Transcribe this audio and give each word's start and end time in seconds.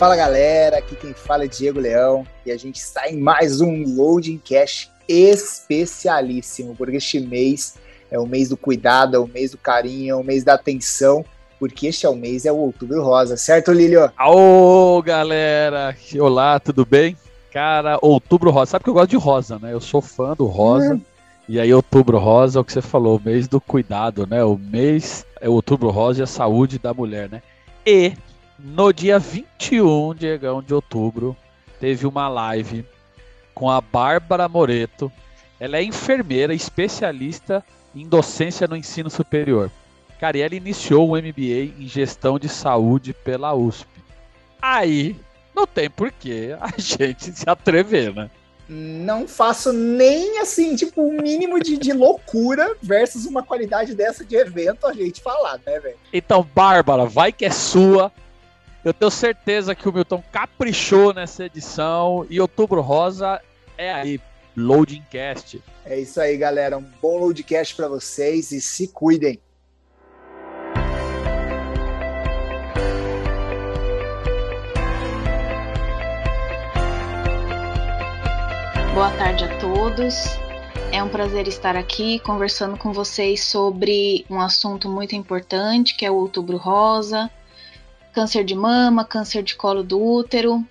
Fala 0.00 0.16
galera, 0.16 0.78
aqui 0.78 0.96
quem 0.96 1.12
fala 1.12 1.44
é 1.44 1.46
Diego 1.46 1.78
Leão 1.78 2.26
e 2.46 2.50
a 2.50 2.56
gente 2.56 2.76
está 2.76 3.10
em 3.10 3.18
mais 3.18 3.60
um 3.60 3.84
Loading 3.86 4.38
Cash 4.38 4.90
especialíssimo, 5.06 6.74
porque 6.74 6.96
este 6.96 7.20
mês 7.20 7.74
é 8.10 8.18
o 8.18 8.26
mês 8.26 8.48
do 8.48 8.56
cuidado, 8.56 9.14
é 9.14 9.18
o 9.18 9.26
mês 9.26 9.50
do 9.50 9.58
carinho, 9.58 10.12
é 10.12 10.16
o 10.16 10.24
mês 10.24 10.42
da 10.42 10.54
atenção, 10.54 11.22
porque 11.58 11.88
este 11.88 12.06
é 12.06 12.08
o 12.08 12.16
mês, 12.16 12.46
é 12.46 12.50
o 12.50 12.56
Outubro 12.56 13.04
Rosa, 13.04 13.36
certo, 13.36 13.72
Lílio? 13.72 14.10
Ô, 14.18 15.02
galera! 15.02 15.94
Olá, 16.18 16.58
tudo 16.58 16.86
bem? 16.86 17.14
Cara, 17.52 17.98
Outubro 18.00 18.50
Rosa, 18.50 18.70
sabe 18.70 18.84
que 18.84 18.88
eu 18.88 18.94
gosto 18.94 19.10
de 19.10 19.18
rosa, 19.18 19.58
né? 19.58 19.74
Eu 19.74 19.82
sou 19.82 20.00
fã 20.00 20.32
do 20.32 20.46
rosa. 20.46 20.98
E 21.46 21.60
aí, 21.60 21.74
Outubro 21.74 22.16
Rosa, 22.16 22.58
é 22.58 22.62
o 22.62 22.64
que 22.64 22.72
você 22.72 22.80
falou, 22.80 23.18
o 23.18 23.22
mês 23.22 23.46
do 23.46 23.60
cuidado, 23.60 24.26
né? 24.26 24.42
O 24.42 24.56
mês 24.56 25.26
é 25.42 25.48
Outubro 25.48 25.90
Rosa 25.90 26.20
e 26.20 26.22
a 26.22 26.26
saúde 26.26 26.78
da 26.78 26.94
mulher, 26.94 27.28
né? 27.28 27.42
E 27.84 28.14
no 28.62 28.92
dia 28.92 29.18
21, 29.18 30.14
Diegão, 30.14 30.62
de 30.62 30.74
outubro, 30.74 31.36
teve 31.78 32.06
uma 32.06 32.28
live 32.28 32.84
com 33.54 33.70
a 33.70 33.80
Bárbara 33.80 34.48
Moreto. 34.48 35.10
Ela 35.58 35.78
é 35.78 35.82
enfermeira, 35.82 36.54
especialista 36.54 37.64
em 37.94 38.06
docência 38.06 38.66
no 38.66 38.76
ensino 38.76 39.10
superior. 39.10 39.70
Cara, 40.18 40.36
e 40.36 40.42
ela 40.42 40.54
iniciou 40.54 41.08
o 41.08 41.16
MBA 41.16 41.74
em 41.78 41.88
gestão 41.88 42.38
de 42.38 42.48
saúde 42.48 43.14
pela 43.14 43.54
USP. 43.54 43.88
Aí, 44.60 45.16
não 45.54 45.66
tem 45.66 45.88
porquê 45.88 46.56
a 46.60 46.72
gente 46.78 47.32
se 47.32 47.48
atrever, 47.48 48.14
né? 48.14 48.30
Não 48.68 49.26
faço 49.26 49.72
nem 49.72 50.38
assim, 50.38 50.76
tipo, 50.76 51.02
o 51.02 51.08
um 51.08 51.20
mínimo 51.20 51.58
de, 51.58 51.76
de 51.76 51.92
loucura 51.92 52.76
versus 52.80 53.26
uma 53.26 53.42
qualidade 53.42 53.96
dessa 53.96 54.24
de 54.24 54.36
evento 54.36 54.86
a 54.86 54.92
gente 54.92 55.20
falar, 55.20 55.58
né, 55.66 55.80
velho? 55.80 55.96
Então, 56.12 56.46
Bárbara, 56.54 57.04
vai 57.04 57.32
que 57.32 57.44
é 57.44 57.50
sua. 57.50 58.12
Eu 58.82 58.94
tenho 58.94 59.10
certeza 59.10 59.74
que 59.74 59.86
o 59.86 59.92
Milton 59.92 60.22
caprichou 60.32 61.12
nessa 61.12 61.44
edição 61.44 62.26
e 62.30 62.40
Outubro 62.40 62.80
Rosa 62.80 63.38
é 63.76 63.92
aí, 63.92 64.18
Loading 64.56 65.04
Cast. 65.10 65.62
É 65.84 66.00
isso 66.00 66.18
aí, 66.18 66.38
galera. 66.38 66.78
Um 66.78 66.86
bom 67.02 67.18
Loadcast 67.18 67.76
para 67.76 67.88
vocês 67.88 68.50
e 68.52 68.60
se 68.60 68.88
cuidem. 68.88 69.38
Boa 78.94 79.10
tarde 79.18 79.44
a 79.44 79.58
todos. 79.58 80.14
É 80.90 81.02
um 81.02 81.08
prazer 81.10 81.46
estar 81.46 81.76
aqui 81.76 82.18
conversando 82.20 82.78
com 82.78 82.94
vocês 82.94 83.44
sobre 83.44 84.24
um 84.30 84.40
assunto 84.40 84.88
muito 84.88 85.14
importante 85.14 85.94
que 85.94 86.06
é 86.06 86.10
o 86.10 86.14
Outubro 86.14 86.56
Rosa 86.56 87.30
câncer 88.20 88.44
de 88.44 88.54
mama, 88.54 89.02
câncer 89.02 89.42
de 89.42 89.54
colo 89.54 89.82
do 89.82 89.98
útero. 89.98 90.62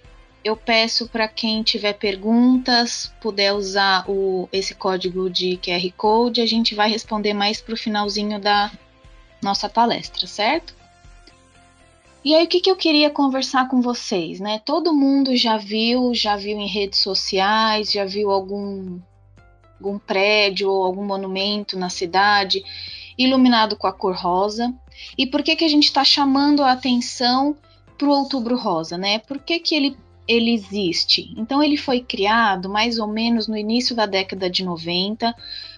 Eu 0.44 0.55
peço 0.55 1.09
para 1.09 1.28
quem 1.28 1.64
tiver 1.64 1.94
perguntas, 1.94 3.11
puder 3.19 3.53
usar 3.53 4.06
o, 4.08 4.47
esse 4.53 4.75
código 4.75 5.28
de 5.31 5.58
QR 5.58 5.91
Code, 5.97 6.41
a 6.41 6.45
gente 6.45 6.75
vai 6.75 6.88
responder 6.91 7.33
mais 7.33 7.59
para 7.59 7.73
o 7.73 7.78
finalzinho 7.78 8.39
da 8.39 8.72
nossa 9.41 9.67
palestra, 9.67 10.28
certo? 10.28 10.75
E 12.23 12.36
aí, 12.36 12.45
o 12.45 12.47
que, 12.47 12.59
que 12.59 12.69
eu 12.69 12.75
queria 12.75 13.09
conversar 13.09 13.67
com 13.67 13.81
vocês, 13.81 14.39
né? 14.39 14.61
Todo 14.63 14.94
mundo 14.94 15.36
já 15.36 15.58
viu, 15.58 16.13
já 16.13 16.36
viu 16.36 16.56
em 16.59 16.67
redes 16.67 17.00
sociais, 17.00 17.91
já 17.91 18.06
viu 18.06 18.30
algum, 18.30 19.00
algum 19.80 19.97
prédio 19.97 20.69
ou 20.69 20.86
algum 20.86 21.03
monumento 21.03 21.80
na 21.80 21.89
cidade 21.89 22.63
iluminado 23.17 23.75
com 23.75 23.88
a 23.88 23.91
cor 23.91 24.16
rosa. 24.16 24.72
E 25.17 25.25
por 25.25 25.44
que, 25.44 25.55
que 25.55 25.66
a 25.66 25.69
gente 25.69 25.85
está 25.85 26.03
chamando 26.03 26.63
a 26.63 26.72
atenção 26.72 27.56
para 27.97 28.07
o 28.07 28.12
Outubro 28.12 28.57
Rosa, 28.57 28.97
né? 28.97 29.19
Por 29.19 29.40
que, 29.40 29.59
que 29.59 29.75
ele, 29.75 29.97
ele 30.28 30.53
existe? 30.53 31.34
Então, 31.38 31.62
ele 31.62 31.75
foi 31.75 32.00
criado 32.00 32.69
mais 32.69 32.97
ou 32.97 33.07
menos 33.07 33.47
no 33.47 33.57
início 33.57 33.96
da 33.96 34.06
década 34.06 34.50
de 34.50 34.63
90, 34.63 35.35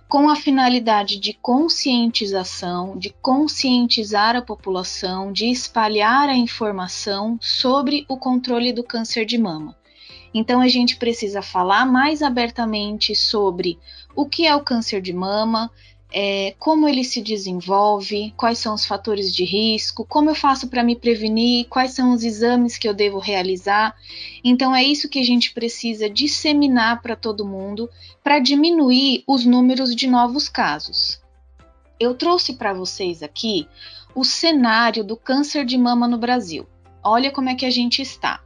com 0.08 0.30
a 0.30 0.36
finalidade 0.36 1.18
de 1.18 1.34
conscientização, 1.34 2.98
de 2.98 3.10
conscientizar 3.22 4.36
a 4.36 4.42
população, 4.42 5.32
de 5.32 5.46
espalhar 5.48 6.30
a 6.30 6.36
informação 6.36 7.40
sobre 7.42 8.06
o 8.08 8.18
controle 8.18 8.74
do 8.74 8.84
câncer 8.84 9.26
de 9.26 9.38
mama. 9.38 9.76
Então, 10.34 10.62
a 10.62 10.68
gente 10.68 10.98
precisa 10.98 11.42
falar 11.42 11.86
mais 11.86 12.22
abertamente 12.22 13.16
sobre 13.16 13.80
o 14.16 14.26
que 14.26 14.46
é 14.46 14.56
o 14.56 14.64
câncer 14.64 15.02
de 15.02 15.12
mama, 15.12 15.72
é, 16.12 16.54
como 16.60 16.88
ele 16.88 17.04
se 17.04 17.22
desenvolve, 17.22 18.34
quais 18.36 18.58
são 18.58 18.74
os 18.74 18.86
fatores 18.86 19.34
de 19.34 19.46
risco, 19.46 20.06
como 20.06 20.30
eu 20.30 20.36
faço 20.36 20.68
para 20.68 20.84
me 20.84 20.96
prevenir, 20.96 21.68
quais 21.70 21.92
são 21.92 22.14
os 22.14 22.24
exames 22.24 22.78
que 22.78 22.88
eu 22.88 22.94
devo 22.94 23.18
realizar. 23.18 23.96
Então, 24.44 24.76
é 24.76 24.84
isso 24.84 25.10
que 25.10 25.20
a 25.20 25.24
gente 25.24 25.54
precisa 25.54 26.10
disseminar 26.10 27.02
para 27.02 27.16
todo 27.16 27.48
mundo 27.48 27.90
para 28.22 28.40
diminuir 28.40 29.24
os 29.26 29.46
números 29.46 29.96
de 29.96 30.08
novos 30.08 30.50
casos. 30.50 31.22
Eu 32.00 32.14
trouxe 32.14 32.54
para 32.54 32.74
vocês 32.74 33.24
aqui 33.24 33.68
o 34.14 34.26
cenário 34.26 35.04
do 35.04 35.16
câncer 35.16 35.64
de 35.64 35.78
mama 35.78 36.08
no 36.08 36.18
Brasil. 36.18 36.68
Olha 37.04 37.32
como 37.32 37.50
é 37.50 37.56
que 37.56 37.66
a 37.66 37.72
gente 37.72 38.02
está. 38.02 38.42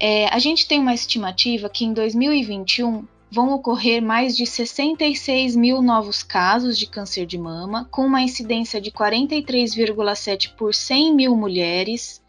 É, 0.00 0.28
a 0.28 0.38
gente 0.38 0.66
tem 0.66 0.78
uma 0.78 0.94
estimativa 0.94 1.68
que 1.68 1.84
em 1.84 1.92
2021 1.92 3.06
vão 3.30 3.52
ocorrer 3.52 4.02
mais 4.02 4.36
de 4.36 4.46
66 4.46 5.56
mil 5.56 5.82
novos 5.82 6.22
casos 6.22 6.78
de 6.78 6.86
câncer 6.86 7.26
de 7.26 7.38
mama, 7.38 7.86
com 7.90 8.06
uma 8.06 8.22
incidência 8.22 8.80
de 8.80 8.90
43,7 8.90 10.52
por 10.56 10.74
100 10.74 11.14
mil 11.14 11.36
mulheres. 11.36 12.22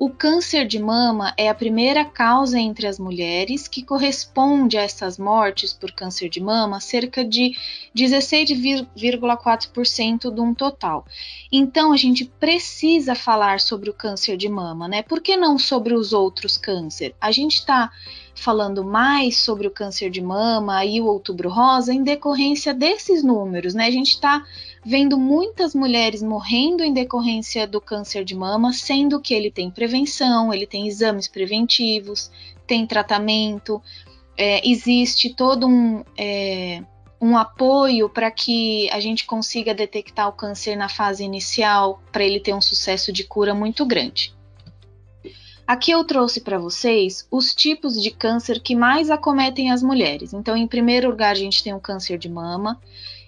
O 0.00 0.08
câncer 0.08 0.64
de 0.64 0.78
mama 0.78 1.34
é 1.36 1.48
a 1.48 1.54
primeira 1.54 2.04
causa 2.04 2.56
entre 2.56 2.86
as 2.86 3.00
mulheres, 3.00 3.66
que 3.66 3.82
corresponde 3.82 4.78
a 4.78 4.82
essas 4.82 5.18
mortes 5.18 5.72
por 5.72 5.90
câncer 5.90 6.28
de 6.28 6.40
mama 6.40 6.78
cerca 6.78 7.24
de 7.24 7.56
16,4% 7.96 10.32
de 10.32 10.40
um 10.40 10.54
total. 10.54 11.04
Então 11.50 11.92
a 11.92 11.96
gente 11.96 12.24
precisa 12.24 13.16
falar 13.16 13.58
sobre 13.58 13.90
o 13.90 13.92
câncer 13.92 14.36
de 14.36 14.48
mama, 14.48 14.86
né? 14.86 15.02
Por 15.02 15.20
que 15.20 15.36
não 15.36 15.58
sobre 15.58 15.94
os 15.94 16.12
outros 16.12 16.56
cânceres? 16.56 17.16
A 17.20 17.32
gente 17.32 17.56
está 17.56 17.90
falando 18.36 18.84
mais 18.84 19.38
sobre 19.38 19.66
o 19.66 19.70
câncer 19.72 20.10
de 20.10 20.20
mama 20.20 20.84
e 20.84 21.00
o 21.00 21.06
outubro 21.06 21.48
rosa 21.48 21.92
em 21.92 22.04
decorrência 22.04 22.72
desses 22.72 23.24
números, 23.24 23.74
né? 23.74 23.86
A 23.86 23.90
gente 23.90 24.10
está 24.10 24.46
vendo 24.84 25.18
muitas 25.18 25.74
mulheres 25.74 26.22
morrendo 26.22 26.82
em 26.82 26.92
decorrência 26.92 27.66
do 27.66 27.80
câncer 27.80 28.24
de 28.24 28.34
mama, 28.34 28.72
sendo 28.72 29.20
que 29.20 29.34
ele 29.34 29.50
tem 29.50 29.70
prevenção, 29.70 30.52
ele 30.52 30.66
tem 30.66 30.86
exames 30.86 31.28
preventivos, 31.28 32.30
tem 32.66 32.86
tratamento, 32.86 33.82
é, 34.36 34.66
existe 34.68 35.34
todo 35.34 35.66
um. 35.66 36.04
É, 36.16 36.82
um 37.20 37.36
apoio 37.36 38.08
para 38.08 38.30
que 38.30 38.88
a 38.90 39.00
gente 39.00 39.26
consiga 39.26 39.74
detectar 39.74 40.28
o 40.28 40.32
câncer 40.32 40.76
na 40.76 40.88
fase 40.88 41.24
inicial, 41.24 42.00
para 42.12 42.22
ele 42.22 42.38
ter 42.38 42.54
um 42.54 42.60
sucesso 42.60 43.12
de 43.12 43.24
cura 43.24 43.52
muito 43.52 43.84
grande. 43.84 44.32
Aqui 45.66 45.90
eu 45.90 46.02
trouxe 46.04 46.40
para 46.40 46.58
vocês 46.58 47.26
os 47.30 47.54
tipos 47.54 48.00
de 48.00 48.10
câncer 48.10 48.58
que 48.60 48.74
mais 48.74 49.10
acometem 49.10 49.70
as 49.70 49.82
mulheres. 49.82 50.32
Então, 50.32 50.56
em 50.56 50.66
primeiro 50.66 51.10
lugar, 51.10 51.32
a 51.32 51.38
gente 51.38 51.62
tem 51.62 51.74
o 51.74 51.80
câncer 51.80 52.16
de 52.16 52.28
mama. 52.28 52.80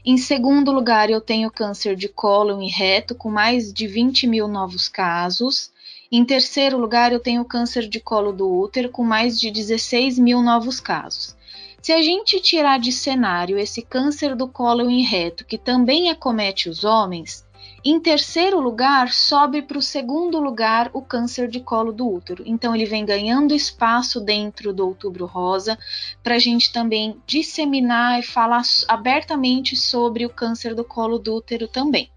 Em 0.04 0.16
segundo 0.16 0.72
lugar, 0.72 1.10
eu 1.10 1.20
tenho 1.20 1.50
câncer 1.50 1.94
de 1.94 2.08
cólon 2.08 2.62
e 2.62 2.68
reto, 2.68 3.14
com 3.14 3.30
mais 3.30 3.72
de 3.72 3.86
20 3.86 4.26
mil 4.26 4.48
novos 4.48 4.88
casos. 4.88 5.70
Em 6.10 6.24
terceiro 6.24 6.78
lugar, 6.78 7.12
eu 7.12 7.20
tenho 7.20 7.44
câncer 7.44 7.86
de 7.86 8.00
colo 8.00 8.32
do 8.32 8.50
útero, 8.50 8.88
com 8.88 9.04
mais 9.04 9.38
de 9.38 9.50
16 9.50 10.18
mil 10.18 10.42
novos 10.42 10.80
casos. 10.80 11.36
Se 11.82 11.92
a 11.92 12.00
gente 12.00 12.40
tirar 12.40 12.78
de 12.78 12.92
cenário 12.92 13.58
esse 13.58 13.82
câncer 13.82 14.34
do 14.34 14.48
colo 14.48 14.90
e 14.90 15.02
reto, 15.02 15.44
que 15.44 15.58
também 15.58 16.10
acomete 16.10 16.68
os 16.68 16.82
homens, 16.82 17.44
em 17.82 17.98
terceiro 17.98 18.60
lugar, 18.60 19.10
sobe 19.10 19.62
para 19.62 19.78
o 19.78 19.82
segundo 19.82 20.38
lugar 20.38 20.90
o 20.92 21.00
câncer 21.00 21.48
de 21.48 21.60
colo 21.60 21.92
do 21.92 22.06
útero. 22.06 22.42
Então, 22.46 22.74
ele 22.74 22.84
vem 22.84 23.06
ganhando 23.06 23.54
espaço 23.54 24.20
dentro 24.20 24.72
do 24.72 24.86
Outubro 24.86 25.24
Rosa 25.24 25.78
para 26.22 26.34
a 26.34 26.38
gente 26.38 26.72
também 26.72 27.16
disseminar 27.26 28.20
e 28.20 28.22
falar 28.22 28.62
abertamente 28.86 29.76
sobre 29.76 30.26
o 30.26 30.30
câncer 30.30 30.74
do 30.74 30.84
colo 30.84 31.18
do 31.18 31.36
útero 31.36 31.66
também. 31.66 32.10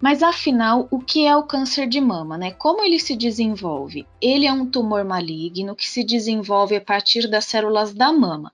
Mas 0.00 0.20
afinal, 0.20 0.88
o 0.90 0.98
que 0.98 1.28
é 1.28 1.36
o 1.36 1.44
câncer 1.44 1.86
de 1.86 2.00
mama, 2.00 2.36
né? 2.36 2.50
Como 2.50 2.82
ele 2.82 2.98
se 2.98 3.14
desenvolve? 3.14 4.04
Ele 4.20 4.48
é 4.48 4.52
um 4.52 4.66
tumor 4.66 5.04
maligno 5.04 5.76
que 5.76 5.88
se 5.88 6.02
desenvolve 6.02 6.74
a 6.74 6.80
partir 6.80 7.30
das 7.30 7.44
células 7.44 7.94
da 7.94 8.12
mama. 8.12 8.52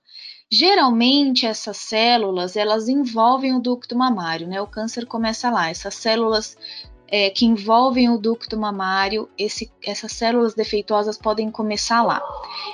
Geralmente 0.51 1.45
essas 1.45 1.77
células 1.77 2.55
elas 2.55 2.89
envolvem 2.89 3.53
o 3.55 3.59
ducto 3.59 3.95
mamário, 3.95 4.47
né? 4.47 4.59
O 4.59 4.67
câncer 4.67 5.05
começa 5.05 5.49
lá. 5.51 5.69
Essas 5.69 5.93
células 5.93 6.57
é, 7.11 7.29
que 7.29 7.45
envolvem 7.45 8.09
o 8.09 8.17
ducto 8.17 8.57
mamário, 8.57 9.29
esse, 9.37 9.71
essas 9.83 10.11
células 10.11 10.53
defeituosas 10.53 11.17
podem 11.17 11.49
começar 11.49 12.03
lá. 12.03 12.21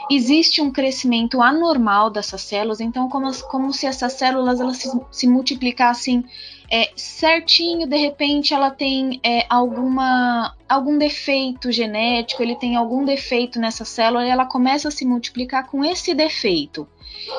Existe 0.10 0.62
um 0.62 0.72
crescimento 0.72 1.42
anormal 1.42 2.10
dessas 2.10 2.42
células, 2.42 2.81
então 2.81 3.10
como, 3.10 3.33
como 3.44 3.74
se 3.74 3.86
essas 3.86 4.13
células 4.13 4.60
elas 4.60 4.77
se, 4.77 4.89
se 5.12 5.27
multiplicassem 5.27 6.25
é, 6.69 6.92
certinho, 6.95 7.88
de 7.88 7.98
repente 7.98 8.54
ela 8.54 8.72
tem 8.72 9.19
é, 9.24 9.45
alguma 9.50 10.56
algum 10.68 10.98
defeito 10.98 11.72
genético, 11.72 12.42
ele 12.42 12.56
tem 12.56 12.75
algum 12.75 13.06
defeito 13.06 13.60
nessa 13.60 13.86
célula 13.86 14.25
e 14.25 14.30
ela 14.30 14.45
começa 14.45 14.88
a 14.88 14.92
se 14.92 15.06
multiplicar 15.06 15.68
com 15.68 15.86
esse 15.86 16.13
defeito. 16.13 16.88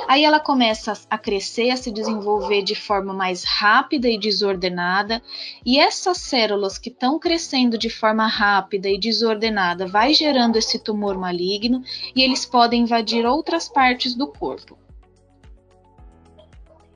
Aí 0.08 0.24
ela 0.24 0.40
começa 0.40 0.92
a 1.10 1.18
crescer, 1.18 1.70
a 1.70 1.76
se 1.76 1.90
desenvolver 1.90 2.62
de 2.62 2.74
forma 2.74 3.12
mais 3.12 3.44
rápida 3.44 4.08
e 4.08 4.18
desordenada, 4.18 5.22
e 5.64 5.78
essas 5.78 6.18
células 6.18 6.78
que 6.78 6.88
estão 6.88 7.18
crescendo 7.18 7.76
de 7.76 7.90
forma 7.90 8.26
rápida 8.26 8.88
e 8.88 8.98
desordenada 8.98 9.86
vai 9.86 10.14
gerando 10.14 10.56
esse 10.56 10.78
tumor 10.78 11.18
maligno 11.18 11.82
e 12.14 12.22
eles 12.22 12.46
podem 12.46 12.82
invadir 12.82 13.26
outras 13.26 13.68
partes 13.68 14.14
do 14.14 14.26
corpo. 14.28 14.78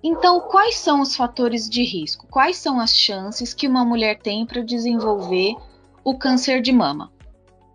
Então, 0.02 0.40
quais 0.40 0.76
são 0.76 1.00
os 1.00 1.14
fatores 1.14 1.68
de 1.68 1.82
risco? 1.82 2.26
Quais 2.30 2.56
são 2.56 2.80
as 2.80 2.94
chances 2.94 3.52
que 3.52 3.68
uma 3.68 3.84
mulher 3.84 4.18
tem 4.18 4.46
para 4.46 4.62
desenvolver 4.62 5.54
o 6.02 6.16
câncer 6.16 6.62
de 6.62 6.72
mama? 6.72 7.12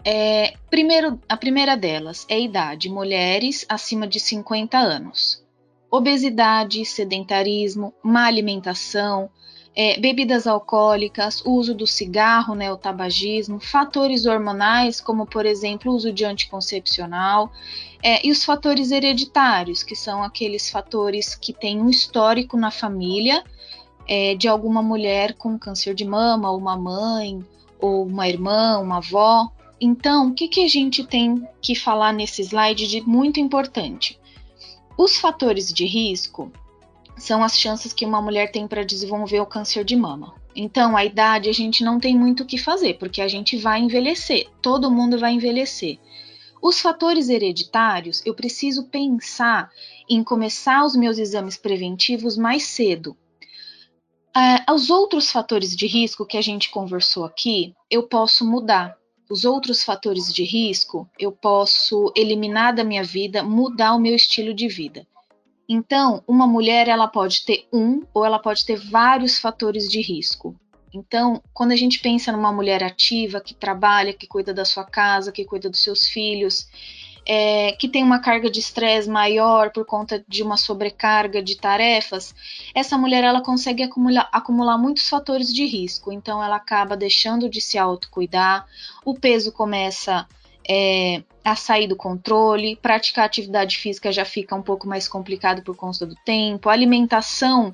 É, 0.07 0.53
primeiro, 0.69 1.19
a 1.27 1.35
primeira 1.35 1.75
delas 1.75 2.27
é 2.29 2.39
idade, 2.39 2.89
mulheres 2.89 3.65
acima 3.67 4.05
de 4.05 4.19
50 4.19 4.77
anos. 4.77 5.43
Obesidade, 5.89 6.85
sedentarismo, 6.85 7.91
má 8.03 8.25
alimentação, 8.25 9.31
é, 9.75 9.99
bebidas 9.99 10.45
alcoólicas, 10.45 11.41
uso 11.43 11.73
do 11.73 11.87
cigarro, 11.87 12.53
né, 12.53 12.71
o 12.71 12.77
tabagismo, 12.77 13.59
fatores 13.59 14.27
hormonais, 14.27 15.01
como 15.01 15.25
por 15.25 15.45
exemplo 15.45 15.91
o 15.91 15.95
uso 15.95 16.13
de 16.13 16.23
anticoncepcional, 16.23 17.51
é, 18.03 18.25
e 18.25 18.31
os 18.31 18.45
fatores 18.45 18.91
hereditários, 18.91 19.81
que 19.81 19.95
são 19.95 20.21
aqueles 20.23 20.69
fatores 20.69 21.33
que 21.33 21.51
têm 21.51 21.81
um 21.81 21.89
histórico 21.89 22.55
na 22.55 22.69
família 22.69 23.43
é, 24.07 24.35
de 24.35 24.47
alguma 24.47 24.83
mulher 24.83 25.33
com 25.33 25.57
câncer 25.57 25.95
de 25.95 26.05
mama, 26.05 26.51
ou 26.51 26.59
uma 26.59 26.77
mãe, 26.77 27.43
ou 27.79 28.05
uma 28.05 28.27
irmã, 28.27 28.77
uma 28.77 28.97
avó. 28.97 29.51
Então, 29.79 30.29
o 30.29 30.33
que, 30.33 30.47
que 30.47 30.63
a 30.63 30.67
gente 30.67 31.05
tem 31.05 31.47
que 31.61 31.75
falar 31.75 32.13
nesse 32.13 32.41
slide 32.41 32.87
de 32.87 33.01
muito 33.01 33.39
importante? 33.39 34.19
Os 34.97 35.17
fatores 35.17 35.73
de 35.73 35.85
risco 35.85 36.51
são 37.17 37.43
as 37.43 37.57
chances 37.57 37.91
que 37.91 38.05
uma 38.05 38.21
mulher 38.21 38.51
tem 38.51 38.67
para 38.67 38.83
desenvolver 38.83 39.39
o 39.39 39.45
câncer 39.45 39.83
de 39.83 39.95
mama. 39.95 40.33
Então, 40.55 40.95
a 40.95 41.03
idade 41.03 41.49
a 41.49 41.53
gente 41.53 41.83
não 41.83 41.99
tem 41.99 42.17
muito 42.17 42.43
o 42.43 42.45
que 42.45 42.57
fazer, 42.57 42.93
porque 42.95 43.21
a 43.21 43.27
gente 43.27 43.57
vai 43.57 43.81
envelhecer, 43.81 44.47
todo 44.61 44.91
mundo 44.91 45.19
vai 45.19 45.33
envelhecer. 45.33 45.99
Os 46.61 46.79
fatores 46.79 47.27
hereditários, 47.29 48.23
eu 48.25 48.33
preciso 48.33 48.85
pensar 48.85 49.69
em 50.09 50.23
começar 50.23 50.85
os 50.85 50.95
meus 50.95 51.17
exames 51.17 51.57
preventivos 51.57 52.37
mais 52.37 52.63
cedo. 52.63 53.17
Uh, 54.35 54.73
os 54.73 54.89
outros 54.89 55.31
fatores 55.31 55.75
de 55.75 55.87
risco 55.87 56.25
que 56.25 56.37
a 56.37 56.41
gente 56.41 56.69
conversou 56.69 57.25
aqui, 57.25 57.73
eu 57.89 58.03
posso 58.03 58.45
mudar. 58.45 58.97
Os 59.29 59.43
outros 59.43 59.83
fatores 59.83 60.31
de 60.33 60.43
risco, 60.43 61.09
eu 61.17 61.31
posso 61.31 62.13
eliminar 62.15 62.75
da 62.75 62.83
minha 62.83 63.03
vida, 63.03 63.43
mudar 63.43 63.95
o 63.95 63.99
meu 63.99 64.15
estilo 64.15 64.53
de 64.53 64.67
vida. 64.67 65.05
Então, 65.67 66.23
uma 66.27 66.45
mulher 66.45 66.87
ela 66.87 67.07
pode 67.07 67.43
ter 67.43 67.67
um 67.73 68.03
ou 68.13 68.23
ela 68.23 68.37
pode 68.37 68.63
ter 68.65 68.77
vários 68.77 69.39
fatores 69.39 69.89
de 69.89 69.99
risco. 69.99 70.55
Então, 70.93 71.41
quando 71.53 71.71
a 71.71 71.75
gente 71.75 71.99
pensa 71.99 72.31
numa 72.31 72.53
mulher 72.53 72.83
ativa, 72.83 73.41
que 73.41 73.53
trabalha, 73.53 74.13
que 74.13 74.27
cuida 74.27 74.53
da 74.53 74.63
sua 74.63 74.85
casa, 74.85 75.31
que 75.31 75.43
cuida 75.43 75.69
dos 75.69 75.81
seus 75.83 76.07
filhos, 76.07 76.67
é, 77.25 77.71
que 77.73 77.87
tem 77.87 78.03
uma 78.03 78.19
carga 78.19 78.49
de 78.49 78.59
estresse 78.59 79.09
maior 79.09 79.71
por 79.71 79.85
conta 79.85 80.23
de 80.27 80.43
uma 80.43 80.57
sobrecarga 80.57 81.41
de 81.41 81.57
tarefas, 81.57 82.35
essa 82.73 82.97
mulher 82.97 83.23
ela 83.23 83.41
consegue 83.41 83.81
acumular, 83.81 84.29
acumular 84.31 84.77
muitos 84.77 85.09
fatores 85.09 85.51
de 85.51 85.65
risco. 85.65 86.11
Então, 86.11 86.43
ela 86.43 86.57
acaba 86.57 86.95
deixando 86.95 87.49
de 87.49 87.59
se 87.59 87.77
autocuidar, 87.77 88.65
o 89.03 89.15
peso 89.15 89.51
começa 89.51 90.27
é, 90.69 91.23
a 91.43 91.55
sair 91.55 91.87
do 91.87 91.95
controle, 91.95 92.75
praticar 92.75 93.25
atividade 93.25 93.77
física 93.77 94.11
já 94.11 94.25
fica 94.25 94.55
um 94.55 94.61
pouco 94.61 94.87
mais 94.87 95.07
complicado 95.07 95.61
por 95.63 95.75
conta 95.75 96.05
do 96.05 96.15
tempo, 96.15 96.69
a 96.69 96.73
alimentação 96.73 97.73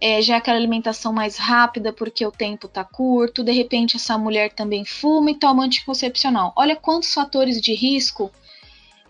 é, 0.00 0.22
já 0.22 0.34
é 0.34 0.38
aquela 0.38 0.56
alimentação 0.56 1.12
mais 1.12 1.36
rápida 1.36 1.92
porque 1.92 2.24
o 2.24 2.32
tempo 2.32 2.66
está 2.66 2.82
curto, 2.82 3.44
de 3.44 3.52
repente 3.52 3.96
essa 3.96 4.16
mulher 4.16 4.50
também 4.52 4.84
fuma 4.84 5.30
e 5.30 5.34
toma 5.34 5.64
anticoncepcional. 5.64 6.54
Olha 6.56 6.74
quantos 6.74 7.12
fatores 7.12 7.60
de 7.60 7.74
risco 7.74 8.32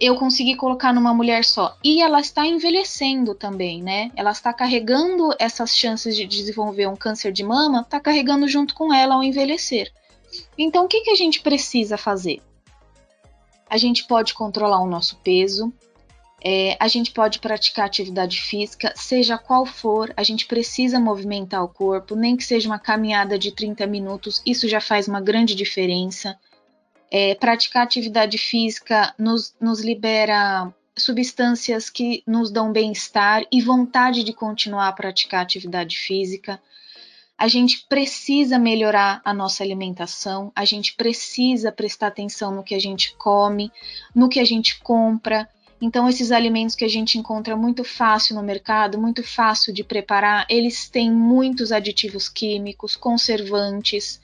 eu 0.00 0.17
consegui 0.17 0.56
colocar 0.56 0.93
numa 0.93 1.12
mulher 1.12 1.44
só. 1.44 1.76
E 1.85 2.00
ela 2.00 2.20
está 2.20 2.47
envelhecendo 2.47 3.35
também, 3.35 3.82
né? 3.82 4.11
Ela 4.17 4.31
está 4.31 4.52
carregando 4.52 5.35
essas 5.38 5.76
chances 5.76 6.17
de 6.17 6.26
desenvolver 6.26 6.87
um 6.87 6.97
câncer 6.97 7.32
de 7.32 7.44
mama, 7.44 7.82
está 7.82 8.00
carregando 8.00 8.49
junto 8.49 8.75
com 8.75 8.93
ela 8.94 9.14
ao 9.14 9.23
envelhecer. 9.23 9.93
Então, 10.56 10.85
o 10.85 10.88
que, 10.88 11.02
que 11.02 11.11
a 11.11 11.17
gente 11.17 11.41
precisa 11.41 11.99
fazer? 11.99 12.41
a 13.70 13.76
gente 13.76 14.05
pode 14.05 14.35
controlar 14.35 14.81
o 14.81 14.87
nosso 14.87 15.17
peso, 15.23 15.73
é, 16.43 16.76
a 16.81 16.88
gente 16.88 17.12
pode 17.12 17.38
praticar 17.38 17.87
atividade 17.87 18.41
física, 18.41 18.93
seja 18.96 19.38
qual 19.38 19.64
for, 19.64 20.12
a 20.17 20.25
gente 20.25 20.46
precisa 20.46 20.99
movimentar 20.99 21.62
o 21.62 21.69
corpo, 21.69 22.17
nem 22.17 22.37
que 22.37 22.43
seja 22.43 22.69
uma 22.69 22.81
caminhada 22.81 23.38
de 23.38 23.53
30 23.53 23.87
minutos, 23.87 24.43
isso 24.44 24.69
já 24.69 24.81
faz 24.81 25.06
uma 25.06 25.20
grande 25.20 25.55
diferença. 25.55 26.37
É, 27.10 27.34
praticar 27.34 27.82
atividade 27.82 28.38
física 28.38 29.12
nos, 29.18 29.54
nos 29.60 29.80
libera 29.80 30.72
substâncias 30.96 31.90
que 31.90 32.22
nos 32.26 32.50
dão 32.50 32.72
bem-estar 32.72 33.44
e 33.50 33.60
vontade 33.60 34.22
de 34.22 34.32
continuar 34.32 34.88
a 34.88 34.92
praticar 34.92 35.42
atividade 35.42 35.96
física 35.96 36.60
a 37.40 37.48
gente 37.48 37.86
precisa 37.88 38.58
melhorar 38.58 39.22
a 39.24 39.32
nossa 39.32 39.64
alimentação, 39.64 40.52
a 40.54 40.66
gente 40.66 40.94
precisa 40.94 41.72
prestar 41.72 42.08
atenção 42.08 42.54
no 42.54 42.62
que 42.62 42.74
a 42.74 42.78
gente 42.78 43.16
come, 43.16 43.72
no 44.14 44.28
que 44.28 44.38
a 44.38 44.44
gente 44.44 44.78
compra. 44.80 45.48
Então, 45.80 46.06
esses 46.06 46.32
alimentos 46.32 46.76
que 46.76 46.84
a 46.84 46.88
gente 46.88 47.16
encontra 47.16 47.56
muito 47.56 47.82
fácil 47.82 48.36
no 48.36 48.42
mercado, 48.42 49.00
muito 49.00 49.22
fácil 49.24 49.72
de 49.72 49.82
preparar, 49.82 50.44
eles 50.50 50.90
têm 50.90 51.10
muitos 51.10 51.72
aditivos 51.72 52.28
químicos, 52.28 52.94
conservantes. 52.94 54.20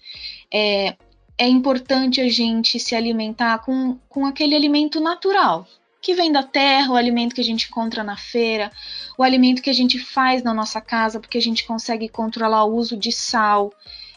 É, 0.52 0.94
é 1.38 1.46
importante 1.46 2.20
a 2.20 2.28
gente 2.28 2.80
se 2.80 2.94
alimentar 2.94 3.58
com, 3.58 3.98
com 4.08 4.24
aquele 4.24 4.54
alimento 4.54 5.00
natural, 5.00 5.66
que 6.00 6.14
vem 6.14 6.32
da 6.32 6.42
terra, 6.42 6.92
o 6.92 6.96
alimento 6.96 7.34
que 7.34 7.40
a 7.40 7.44
gente 7.44 7.66
encontra 7.68 8.02
na 8.02 8.16
feira, 8.16 8.70
o 9.18 9.22
alimento 9.22 9.60
que 9.60 9.70
a 9.70 9.74
gente 9.74 9.98
faz 9.98 10.43
na 10.43 10.55
nossa 10.55 10.81
casa, 10.81 11.20
porque 11.20 11.36
a 11.36 11.43
gente 11.43 11.66
consegue 11.66 12.08
controlar 12.08 12.64
o 12.64 12.74
uso 12.74 12.96
de 12.96 13.12
sal. 13.12 13.72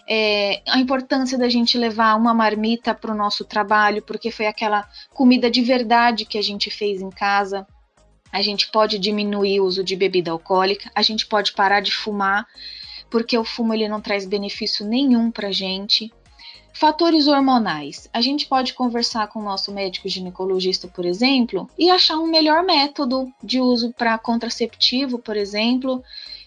É, 0.08 0.62
a 0.68 0.80
importância 0.80 1.38
da 1.38 1.50
gente 1.50 1.78
levar 1.78 2.16
uma 2.16 2.34
marmita 2.34 2.94
para 2.94 3.12
o 3.12 3.18
nosso 3.18 3.44
trabalho, 3.44 4.02
porque 4.02 4.32
foi 4.32 4.46
aquela 4.46 4.88
comida 5.14 5.52
de 5.52 5.62
verdade 5.62 6.26
que 6.26 6.38
a 6.38 6.42
gente 6.42 6.72
fez 6.72 7.02
em 7.02 7.10
casa. 7.10 7.68
A 8.32 8.42
gente 8.42 8.70
pode 8.72 8.98
diminuir 9.00 9.60
o 9.60 9.66
uso 9.66 9.84
de 9.84 9.96
bebida 9.96 10.32
alcoólica, 10.32 10.92
a 10.96 11.02
gente 11.02 11.26
pode 11.26 11.54
parar 11.54 11.80
de 11.80 11.92
fumar, 11.92 12.46
porque 13.10 13.38
o 13.38 13.44
fumo 13.44 13.74
ele 13.74 13.88
não 13.88 14.00
traz 14.00 14.26
benefício 14.26 14.86
nenhum 14.86 15.32
para 15.32 15.48
a 15.48 15.52
gente. 15.52 16.12
Fatores 16.74 17.28
hormonais. 17.28 18.10
A 18.14 18.22
gente 18.22 18.46
pode 18.46 18.74
conversar 18.74 19.28
com 19.28 19.40
o 19.40 19.44
nosso 19.44 19.72
médico 19.72 20.08
ginecologista, 20.08 20.88
por 20.88 21.06
exemplo, 21.06 21.70
e 21.78 21.90
achar 21.90 22.18
um 22.18 22.28
melhor 22.28 22.64
método 22.64 23.32
de 23.44 23.60
uso 23.60 23.94
para 23.94 24.18
contraceptivo, 24.18 25.20
por 25.20 25.36
exemplo. 25.36 26.04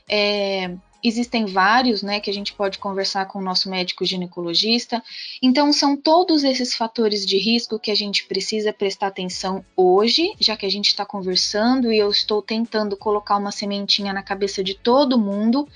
É, 0.08 0.74
existem 1.02 1.46
vários, 1.46 2.02
né, 2.02 2.20
que 2.20 2.30
a 2.30 2.32
gente 2.32 2.52
pode 2.52 2.78
conversar 2.78 3.26
com 3.26 3.40
o 3.40 3.42
nosso 3.42 3.68
médico 3.68 4.04
ginecologista. 4.04 5.02
Então, 5.42 5.72
são 5.72 5.96
todos 5.96 6.44
esses 6.44 6.74
fatores 6.74 7.26
de 7.26 7.36
risco 7.36 7.78
que 7.78 7.90
a 7.90 7.94
gente 7.94 8.24
precisa 8.26 8.72
prestar 8.72 9.08
atenção 9.08 9.64
hoje, 9.76 10.32
já 10.38 10.56
que 10.56 10.64
a 10.64 10.70
gente 10.70 10.88
está 10.88 11.04
conversando 11.04 11.92
e 11.92 11.98
eu 11.98 12.10
estou 12.10 12.40
tentando 12.40 12.96
colocar 12.96 13.36
uma 13.36 13.50
sementinha 13.50 14.12
na 14.12 14.22
cabeça 14.22 14.62
de 14.62 14.74
todo 14.74 15.18
mundo 15.18 15.68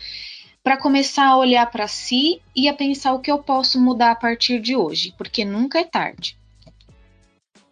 para 0.67 0.77
começar 0.77 1.29
a 1.29 1.37
olhar 1.37 1.71
para 1.71 1.87
si 1.87 2.43
e 2.53 2.69
a 2.69 2.75
pensar 2.75 3.13
o 3.13 3.21
que 3.21 3.31
eu 3.31 3.39
posso 3.39 3.81
mudar 3.81 4.11
a 4.11 4.17
partir 4.17 4.61
de 4.61 4.75
hoje, 4.75 5.15
porque 5.17 5.45
nunca 5.45 5.79
é 5.79 5.85
tarde. 5.85 6.37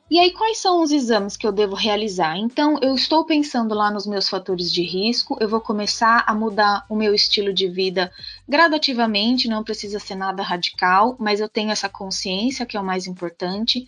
E 0.08 0.20
aí, 0.20 0.30
quais 0.30 0.58
são 0.58 0.80
os 0.80 0.92
exames 0.92 1.36
que 1.36 1.44
eu 1.44 1.50
devo 1.50 1.74
realizar? 1.74 2.38
Então, 2.38 2.78
eu 2.80 2.94
estou 2.94 3.24
pensando 3.24 3.74
lá 3.74 3.90
nos 3.90 4.06
meus 4.06 4.28
fatores 4.28 4.72
de 4.72 4.84
risco, 4.84 5.36
eu 5.40 5.48
vou 5.48 5.60
começar 5.60 6.22
a 6.24 6.32
mudar 6.36 6.86
o 6.88 6.94
meu 6.94 7.12
estilo 7.12 7.52
de 7.52 7.66
vida 7.66 8.12
gradativamente, 8.48 9.48
não 9.48 9.64
precisa 9.64 9.98
ser 9.98 10.14
nada 10.14 10.44
radical, 10.44 11.16
mas 11.18 11.40
eu 11.40 11.48
tenho 11.48 11.72
essa 11.72 11.88
consciência 11.88 12.64
que 12.64 12.76
é 12.76 12.80
o 12.80 12.84
mais 12.84 13.08
importante, 13.08 13.84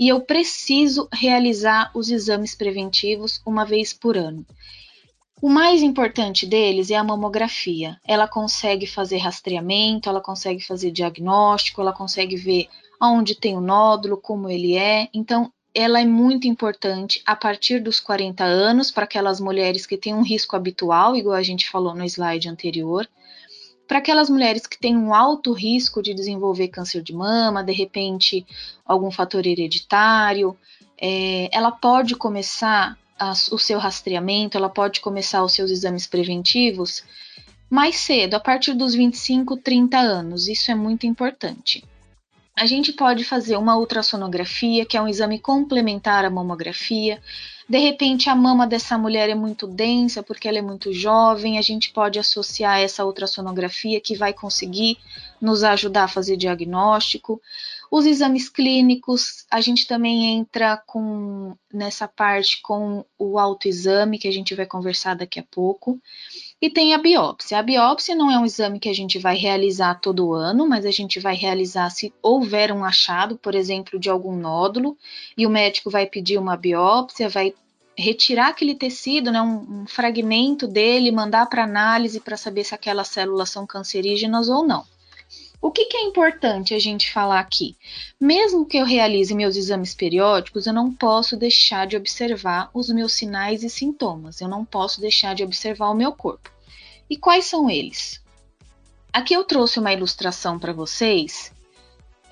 e 0.00 0.08
eu 0.08 0.20
preciso 0.22 1.08
realizar 1.12 1.92
os 1.94 2.10
exames 2.10 2.56
preventivos 2.56 3.40
uma 3.46 3.64
vez 3.64 3.92
por 3.92 4.16
ano. 4.16 4.44
O 5.40 5.48
mais 5.48 5.82
importante 5.82 6.44
deles 6.44 6.90
é 6.90 6.96
a 6.96 7.04
mamografia. 7.04 7.96
Ela 8.04 8.26
consegue 8.26 8.86
fazer 8.86 9.18
rastreamento, 9.18 10.08
ela 10.08 10.20
consegue 10.20 10.60
fazer 10.64 10.90
diagnóstico, 10.90 11.80
ela 11.80 11.92
consegue 11.92 12.36
ver 12.36 12.68
aonde 12.98 13.36
tem 13.36 13.56
o 13.56 13.60
nódulo, 13.60 14.16
como 14.16 14.50
ele 14.50 14.76
é. 14.76 15.08
Então, 15.14 15.52
ela 15.72 16.00
é 16.00 16.04
muito 16.04 16.48
importante 16.48 17.22
a 17.24 17.36
partir 17.36 17.80
dos 17.80 18.00
40 18.00 18.42
anos 18.42 18.90
para 18.90 19.04
aquelas 19.04 19.38
mulheres 19.38 19.86
que 19.86 19.96
têm 19.96 20.12
um 20.12 20.22
risco 20.22 20.56
habitual, 20.56 21.14
igual 21.14 21.36
a 21.36 21.42
gente 21.42 21.70
falou 21.70 21.94
no 21.94 22.04
slide 22.04 22.48
anterior. 22.48 23.08
para 23.86 23.98
aquelas 23.98 24.28
mulheres 24.28 24.66
que 24.66 24.78
têm 24.78 24.98
um 24.98 25.14
alto 25.14 25.52
risco 25.52 26.02
de 26.02 26.12
desenvolver 26.12 26.68
câncer 26.68 27.02
de 27.02 27.14
mama, 27.14 27.64
de 27.64 27.72
repente 27.72 28.44
algum 28.84 29.10
fator 29.10 29.46
hereditário, 29.46 30.54
é, 31.00 31.48
ela 31.50 31.70
pode 31.70 32.14
começar 32.14 32.98
a, 33.18 33.32
o 33.52 33.58
seu 33.58 33.78
rastreamento, 33.78 34.56
ela 34.56 34.68
pode 34.68 35.00
começar 35.00 35.42
os 35.42 35.52
seus 35.52 35.70
exames 35.70 36.06
preventivos 36.06 37.02
mais 37.70 37.96
cedo, 37.96 38.34
a 38.34 38.40
partir 38.40 38.72
dos 38.74 38.94
25, 38.94 39.56
30 39.58 39.98
anos. 39.98 40.48
Isso 40.48 40.70
é 40.70 40.74
muito 40.74 41.06
importante. 41.06 41.84
A 42.56 42.66
gente 42.66 42.92
pode 42.92 43.22
fazer 43.22 43.56
uma 43.56 43.76
ultrassonografia, 43.76 44.84
que 44.84 44.96
é 44.96 45.02
um 45.02 45.06
exame 45.06 45.38
complementar 45.38 46.24
à 46.24 46.30
mamografia. 46.30 47.22
De 47.68 47.78
repente, 47.78 48.28
a 48.28 48.34
mama 48.34 48.66
dessa 48.66 48.98
mulher 48.98 49.28
é 49.28 49.34
muito 49.34 49.66
densa 49.66 50.24
porque 50.24 50.48
ela 50.48 50.58
é 50.58 50.62
muito 50.62 50.92
jovem, 50.92 51.58
a 51.58 51.62
gente 51.62 51.92
pode 51.92 52.18
associar 52.18 52.80
essa 52.80 53.04
ultrassonografia 53.04 54.00
que 54.00 54.16
vai 54.16 54.32
conseguir 54.32 54.98
nos 55.40 55.62
ajudar 55.62 56.04
a 56.04 56.08
fazer 56.08 56.36
diagnóstico. 56.36 57.40
Os 57.90 58.04
exames 58.04 58.48
clínicos, 58.48 59.46
a 59.50 59.60
gente 59.60 59.86
também 59.86 60.38
entra 60.38 60.76
com 60.86 61.56
nessa 61.72 62.06
parte 62.06 62.60
com 62.60 63.04
o 63.18 63.38
autoexame, 63.38 64.18
que 64.18 64.28
a 64.28 64.32
gente 64.32 64.54
vai 64.54 64.66
conversar 64.66 65.14
daqui 65.14 65.40
a 65.40 65.44
pouco. 65.50 65.98
E 66.60 66.68
tem 66.68 66.92
a 66.92 66.98
biópsia. 66.98 67.58
A 67.58 67.62
biópsia 67.62 68.14
não 68.14 68.30
é 68.30 68.38
um 68.38 68.44
exame 68.44 68.78
que 68.78 68.88
a 68.88 68.94
gente 68.94 69.18
vai 69.18 69.36
realizar 69.36 70.00
todo 70.00 70.34
ano, 70.34 70.68
mas 70.68 70.84
a 70.84 70.90
gente 70.90 71.18
vai 71.18 71.34
realizar 71.34 71.88
se 71.90 72.12
houver 72.22 72.72
um 72.72 72.84
achado, 72.84 73.38
por 73.38 73.54
exemplo, 73.54 73.98
de 73.98 74.10
algum 74.10 74.36
nódulo, 74.36 74.96
e 75.36 75.46
o 75.46 75.50
médico 75.50 75.90
vai 75.90 76.06
pedir 76.06 76.38
uma 76.38 76.56
biópsia, 76.56 77.28
vai 77.28 77.54
retirar 77.96 78.48
aquele 78.48 78.74
tecido, 78.74 79.32
né, 79.32 79.42
um, 79.42 79.82
um 79.82 79.86
fragmento 79.86 80.68
dele, 80.68 81.10
mandar 81.10 81.46
para 81.46 81.64
análise 81.64 82.20
para 82.20 82.36
saber 82.36 82.64
se 82.64 82.74
aquelas 82.74 83.08
células 83.08 83.50
são 83.50 83.66
cancerígenas 83.66 84.48
ou 84.48 84.64
não. 84.64 84.84
O 85.60 85.72
que, 85.72 85.86
que, 85.86 85.96
é 85.96 86.02
importante 86.02 86.72
a 86.72 86.78
gente 86.78 87.12
falar 87.12 87.40
aqui? 87.40 87.76
Mesmo 88.20 88.64
que 88.64 88.76
eu 88.76 88.84
realize 88.84 89.34
meus 89.34 89.56
exames 89.56 89.92
periódicos, 89.92 90.66
eu 90.66 90.72
não 90.72 90.92
posso 90.92 91.36
deixar 91.36 91.86
de 91.86 91.96
observar 91.96 92.70
os 92.72 92.88
meus 92.90 93.12
sinais 93.12 93.64
e 93.64 93.68
sintomas, 93.68 94.40
eu 94.40 94.48
não 94.48 94.64
posso 94.64 95.00
deixar 95.00 95.34
de 95.34 95.42
observar 95.42 95.90
o 95.90 95.96
meu 95.96 96.12
corpo. 96.12 96.50
E 97.10 97.16
quais 97.16 97.46
são 97.46 97.68
eles? 97.68 98.22
Aqui 99.12 99.34
eu 99.34 99.42
trouxe 99.42 99.80
uma 99.80 99.92
ilustração 99.92 100.58
para 100.58 100.72
vocês 100.72 101.52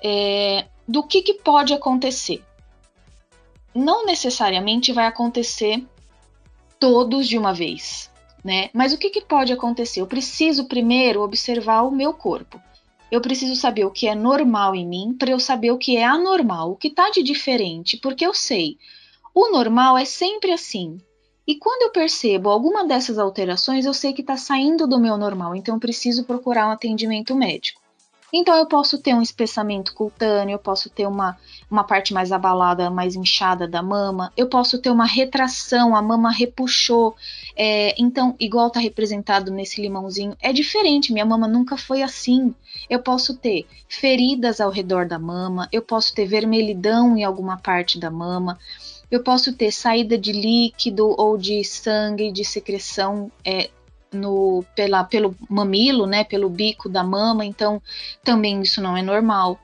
é, 0.01 0.65
do 0.87 1.03
que, 1.03 1.21
que 1.21 1.33
pode 1.33 1.73
acontecer. 1.73 2.41
Não 3.75 4.05
necessariamente 4.05 4.93
vai 4.93 5.05
acontecer 5.05 5.85
todos 6.79 7.27
de 7.27 7.37
uma 7.37 7.53
vez, 7.53 8.09
né? 8.43 8.69
Mas 8.73 8.93
o 8.93 8.97
que, 8.97 9.09
que 9.09 9.21
pode 9.21 9.51
acontecer? 9.51 9.99
Eu 9.99 10.07
preciso 10.07 10.65
primeiro 10.65 11.21
observar 11.21 11.81
o 11.81 11.91
meu 11.91 12.13
corpo. 12.13 12.61
Eu 13.09 13.21
preciso 13.21 13.55
saber 13.55 13.85
o 13.85 13.91
que 13.91 14.07
é 14.07 14.13
normal 14.13 14.75
em 14.75 14.85
mim 14.85 15.15
para 15.17 15.31
eu 15.31 15.39
saber 15.39 15.71
o 15.71 15.77
que 15.77 15.95
é 15.95 16.03
anormal, 16.03 16.71
o 16.71 16.75
que 16.75 16.89
está 16.89 17.09
de 17.09 17.23
diferente, 17.23 17.95
porque 17.97 18.25
eu 18.25 18.33
sei. 18.33 18.77
O 19.33 19.49
normal 19.49 19.97
é 19.97 20.03
sempre 20.03 20.51
assim. 20.51 20.99
E 21.47 21.55
quando 21.55 21.83
eu 21.83 21.91
percebo 21.91 22.49
alguma 22.49 22.85
dessas 22.85 23.17
alterações, 23.17 23.85
eu 23.85 23.93
sei 23.93 24.11
que 24.11 24.19
está 24.19 24.35
saindo 24.35 24.85
do 24.85 24.99
meu 24.99 25.15
normal, 25.15 25.55
então 25.55 25.75
eu 25.75 25.79
preciso 25.79 26.25
procurar 26.25 26.67
um 26.67 26.71
atendimento 26.71 27.33
médico. 27.33 27.81
Então 28.31 28.55
eu 28.55 28.65
posso 28.65 28.97
ter 28.97 29.13
um 29.13 29.21
espessamento 29.21 29.93
cutâneo, 29.93 30.55
eu 30.55 30.59
posso 30.59 30.89
ter 30.89 31.07
uma, 31.07 31.37
uma 31.71 31.83
parte 31.83 32.13
mais 32.13 32.31
abalada, 32.31 32.89
mais 32.89 33.15
inchada 33.15 33.67
da 33.67 33.81
mama, 33.81 34.33
eu 34.35 34.47
posso 34.47 34.77
ter 34.79 34.89
uma 34.89 35.05
retração, 35.05 35.95
a 35.95 36.01
mama 36.01 36.29
repuxou. 36.29 37.15
É, 37.55 37.95
então, 37.97 38.35
igual 38.39 38.67
está 38.67 38.79
representado 38.79 39.49
nesse 39.49 39.81
limãozinho, 39.81 40.35
é 40.41 40.51
diferente, 40.51 41.13
minha 41.13 41.25
mama 41.25 41.47
nunca 41.47 41.77
foi 41.77 42.01
assim. 42.01 42.53
Eu 42.89 42.99
posso 42.99 43.37
ter 43.37 43.65
feridas 43.87 44.59
ao 44.59 44.69
redor 44.69 45.07
da 45.07 45.17
mama, 45.17 45.69
eu 45.71 45.81
posso 45.81 46.13
ter 46.13 46.25
vermelhidão 46.25 47.17
em 47.17 47.23
alguma 47.23 47.57
parte 47.57 47.99
da 47.99 48.11
mama. 48.11 48.59
Eu 49.09 49.23
posso 49.23 49.53
ter 49.53 49.71
saída 49.71 50.17
de 50.17 50.33
líquido 50.33 51.15
ou 51.17 51.37
de 51.37 51.63
sangue, 51.63 52.29
de 52.29 52.43
secreção 52.43 53.31
é, 53.43 53.69
no, 54.11 54.63
pela, 54.75 55.03
pelo 55.03 55.35
mamilo, 55.49 56.05
né, 56.05 56.23
pelo 56.23 56.49
bico 56.49 56.89
da 56.89 57.03
mama, 57.03 57.45
então 57.45 57.81
também 58.23 58.61
isso 58.61 58.81
não 58.81 58.95
é 58.95 59.01
normal. 59.01 59.59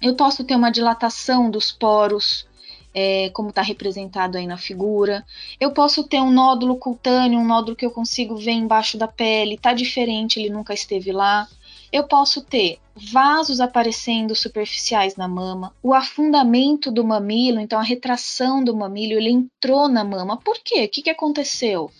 Eu 0.00 0.14
posso 0.14 0.44
ter 0.44 0.54
uma 0.54 0.70
dilatação 0.70 1.50
dos 1.50 1.70
poros, 1.70 2.46
é, 2.94 3.30
como 3.30 3.50
está 3.50 3.62
representado 3.62 4.36
aí 4.36 4.46
na 4.46 4.56
figura. 4.56 5.24
Eu 5.58 5.72
posso 5.72 6.04
ter 6.04 6.20
um 6.20 6.30
nódulo 6.30 6.76
cutâneo, 6.76 7.38
um 7.38 7.46
nódulo 7.46 7.76
que 7.76 7.86
eu 7.86 7.90
consigo 7.90 8.36
ver 8.36 8.52
embaixo 8.52 8.98
da 8.98 9.06
pele, 9.06 9.54
está 9.54 9.72
diferente, 9.72 10.40
ele 10.40 10.50
nunca 10.50 10.74
esteve 10.74 11.12
lá. 11.12 11.46
Eu 11.92 12.04
posso 12.04 12.42
ter 12.42 12.78
vasos 12.94 13.60
aparecendo 13.60 14.34
superficiais 14.34 15.16
na 15.16 15.26
mama, 15.26 15.74
o 15.82 15.92
afundamento 15.92 16.90
do 16.90 17.04
mamilo, 17.04 17.58
então 17.58 17.80
a 17.80 17.82
retração 17.82 18.62
do 18.62 18.76
mamilo, 18.76 19.14
ele 19.14 19.30
entrou 19.30 19.88
na 19.88 20.04
mama. 20.04 20.36
Por 20.36 20.58
quê? 20.62 20.84
O 20.84 20.88
que, 20.88 21.02
que 21.02 21.10
aconteceu? 21.10 21.90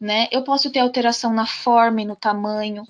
Né? 0.00 0.28
Eu 0.30 0.42
posso 0.42 0.70
ter 0.70 0.80
alteração 0.80 1.32
na 1.32 1.46
forma 1.46 2.02
e 2.02 2.04
no 2.04 2.16
tamanho 2.16 2.86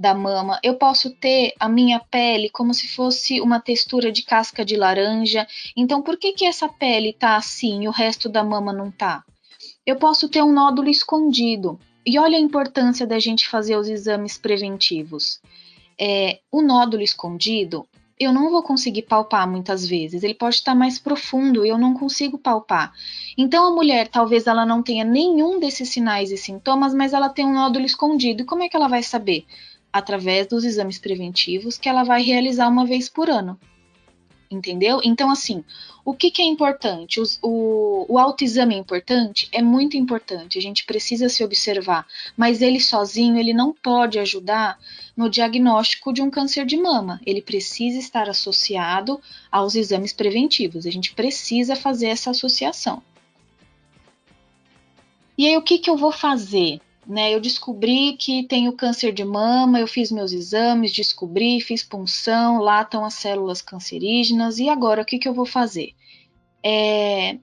da 0.00 0.14
mama. 0.14 0.58
Eu 0.62 0.76
posso 0.76 1.10
ter 1.10 1.52
a 1.60 1.68
minha 1.68 2.00
pele 2.00 2.48
como 2.48 2.72
se 2.72 2.88
fosse 2.88 3.40
uma 3.40 3.60
textura 3.60 4.10
de 4.10 4.22
casca 4.22 4.64
de 4.64 4.74
laranja. 4.74 5.46
Então, 5.76 6.00
por 6.00 6.16
que 6.16 6.32
que 6.32 6.46
essa 6.46 6.68
pele 6.68 7.12
tá 7.12 7.36
assim 7.36 7.82
e 7.84 7.88
o 7.88 7.92
resto 7.92 8.28
da 8.28 8.42
mama 8.42 8.72
não 8.72 8.90
tá? 8.90 9.22
Eu 9.84 9.96
posso 9.96 10.28
ter 10.28 10.42
um 10.42 10.52
nódulo 10.52 10.88
escondido. 10.88 11.78
E 12.04 12.18
olha 12.18 12.38
a 12.38 12.40
importância 12.40 13.06
da 13.06 13.18
gente 13.18 13.46
fazer 13.46 13.76
os 13.76 13.88
exames 13.88 14.38
preventivos. 14.38 15.38
É, 16.00 16.40
o 16.50 16.62
nódulo 16.62 17.02
escondido, 17.02 17.86
eu 18.20 18.34
não 18.34 18.50
vou 18.50 18.62
conseguir 18.62 19.02
palpar 19.02 19.48
muitas 19.48 19.86
vezes. 19.86 20.22
Ele 20.22 20.34
pode 20.34 20.56
estar 20.56 20.74
mais 20.74 20.98
profundo 20.98 21.64
e 21.64 21.70
eu 21.70 21.78
não 21.78 21.94
consigo 21.94 22.36
palpar. 22.36 22.92
Então 23.36 23.66
a 23.66 23.74
mulher 23.74 24.08
talvez 24.08 24.46
ela 24.46 24.66
não 24.66 24.82
tenha 24.82 25.04
nenhum 25.04 25.58
desses 25.58 25.88
sinais 25.88 26.30
e 26.30 26.36
sintomas, 26.36 26.92
mas 26.92 27.14
ela 27.14 27.30
tem 27.30 27.46
um 27.46 27.54
nódulo 27.54 27.86
escondido. 27.86 28.42
E 28.42 28.46
como 28.46 28.62
é 28.62 28.68
que 28.68 28.76
ela 28.76 28.88
vai 28.88 29.02
saber? 29.02 29.46
Através 29.90 30.46
dos 30.46 30.64
exames 30.64 30.98
preventivos 30.98 31.78
que 31.78 31.88
ela 31.88 32.04
vai 32.04 32.22
realizar 32.22 32.68
uma 32.68 32.84
vez 32.84 33.08
por 33.08 33.30
ano 33.30 33.58
entendeu? 34.50 35.00
Então, 35.04 35.30
assim, 35.30 35.64
o 36.04 36.12
que, 36.12 36.30
que 36.30 36.42
é 36.42 36.44
importante? 36.44 37.20
O, 37.40 38.06
o 38.08 38.18
autoexame 38.18 38.74
é 38.74 38.78
importante? 38.78 39.48
É 39.52 39.62
muito 39.62 39.96
importante, 39.96 40.58
a 40.58 40.62
gente 40.62 40.84
precisa 40.84 41.28
se 41.28 41.44
observar, 41.44 42.06
mas 42.36 42.60
ele 42.60 42.80
sozinho, 42.80 43.38
ele 43.38 43.52
não 43.52 43.72
pode 43.72 44.18
ajudar 44.18 44.78
no 45.16 45.30
diagnóstico 45.30 46.12
de 46.12 46.20
um 46.20 46.30
câncer 46.30 46.64
de 46.66 46.76
mama, 46.76 47.20
ele 47.24 47.42
precisa 47.42 47.98
estar 47.98 48.28
associado 48.28 49.20
aos 49.50 49.74
exames 49.74 50.12
preventivos, 50.12 50.86
a 50.86 50.90
gente 50.90 51.14
precisa 51.14 51.76
fazer 51.76 52.06
essa 52.06 52.30
associação. 52.30 53.02
E 55.38 55.46
aí, 55.46 55.56
o 55.56 55.62
que, 55.62 55.78
que 55.78 55.88
eu 55.88 55.96
vou 55.96 56.12
fazer? 56.12 56.80
Né? 57.06 57.34
Eu 57.34 57.40
descobri 57.40 58.16
que 58.16 58.44
tenho 58.44 58.72
câncer 58.72 59.12
de 59.12 59.24
mama, 59.24 59.80
eu 59.80 59.86
fiz 59.86 60.10
meus 60.10 60.32
exames, 60.32 60.92
descobri, 60.92 61.60
fiz 61.60 61.82
punção, 61.82 62.58
lá 62.58 62.82
estão 62.82 63.04
as 63.04 63.14
células 63.14 63.62
cancerígenas, 63.62 64.58
e 64.58 64.68
agora 64.68 65.02
o 65.02 65.04
que, 65.04 65.18
que 65.18 65.28
eu 65.28 65.34
vou 65.34 65.46
fazer? 65.46 65.92
É, 66.62 67.38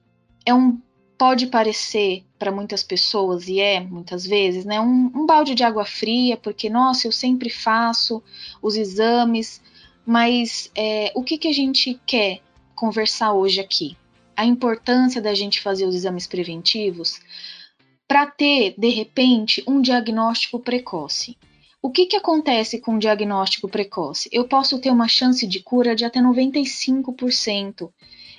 é 0.46 0.54
um 0.54 0.80
pode 1.18 1.48
parecer 1.48 2.24
para 2.38 2.52
muitas 2.52 2.84
pessoas, 2.84 3.48
e 3.48 3.60
é 3.60 3.80
muitas 3.80 4.24
vezes, 4.24 4.64
né, 4.64 4.80
um, 4.80 5.10
um, 5.12 5.26
balde 5.26 5.52
de 5.52 5.64
água 5.64 5.84
fria, 5.84 6.36
porque, 6.36 6.70
nossa, 6.70 7.08
eu 7.08 7.12
sempre 7.12 7.50
faço 7.50 8.22
os 8.62 8.76
exames, 8.76 9.60
mas 10.06 10.70
é, 10.76 11.10
o 11.16 11.24
que, 11.24 11.36
que 11.36 11.48
a 11.48 11.52
gente 11.52 12.00
quer 12.06 12.40
conversar 12.76 13.32
hoje 13.32 13.60
aqui? 13.60 13.96
A 14.36 14.44
importância 14.44 15.20
da 15.20 15.34
gente 15.34 15.60
fazer 15.60 15.84
os 15.84 15.96
exames 15.96 16.28
preventivos 16.28 17.18
para 18.08 18.26
ter, 18.26 18.74
de 18.78 18.88
repente, 18.88 19.62
um 19.68 19.82
diagnóstico 19.82 20.58
precoce. 20.58 21.36
O 21.80 21.90
que, 21.90 22.06
que 22.06 22.16
acontece 22.16 22.80
com 22.80 22.96
o 22.96 22.98
diagnóstico 22.98 23.68
precoce? 23.68 24.28
Eu 24.32 24.48
posso 24.48 24.78
ter 24.80 24.90
uma 24.90 25.06
chance 25.06 25.46
de 25.46 25.60
cura 25.60 25.94
de 25.94 26.06
até 26.06 26.18
95%. 26.18 27.90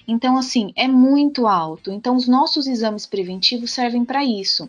Então, 0.07 0.37
assim, 0.37 0.73
é 0.75 0.87
muito 0.87 1.45
alto. 1.45 1.91
Então, 1.91 2.15
os 2.15 2.27
nossos 2.27 2.65
exames 2.65 3.05
preventivos 3.05 3.71
servem 3.71 4.03
para 4.03 4.25
isso. 4.25 4.67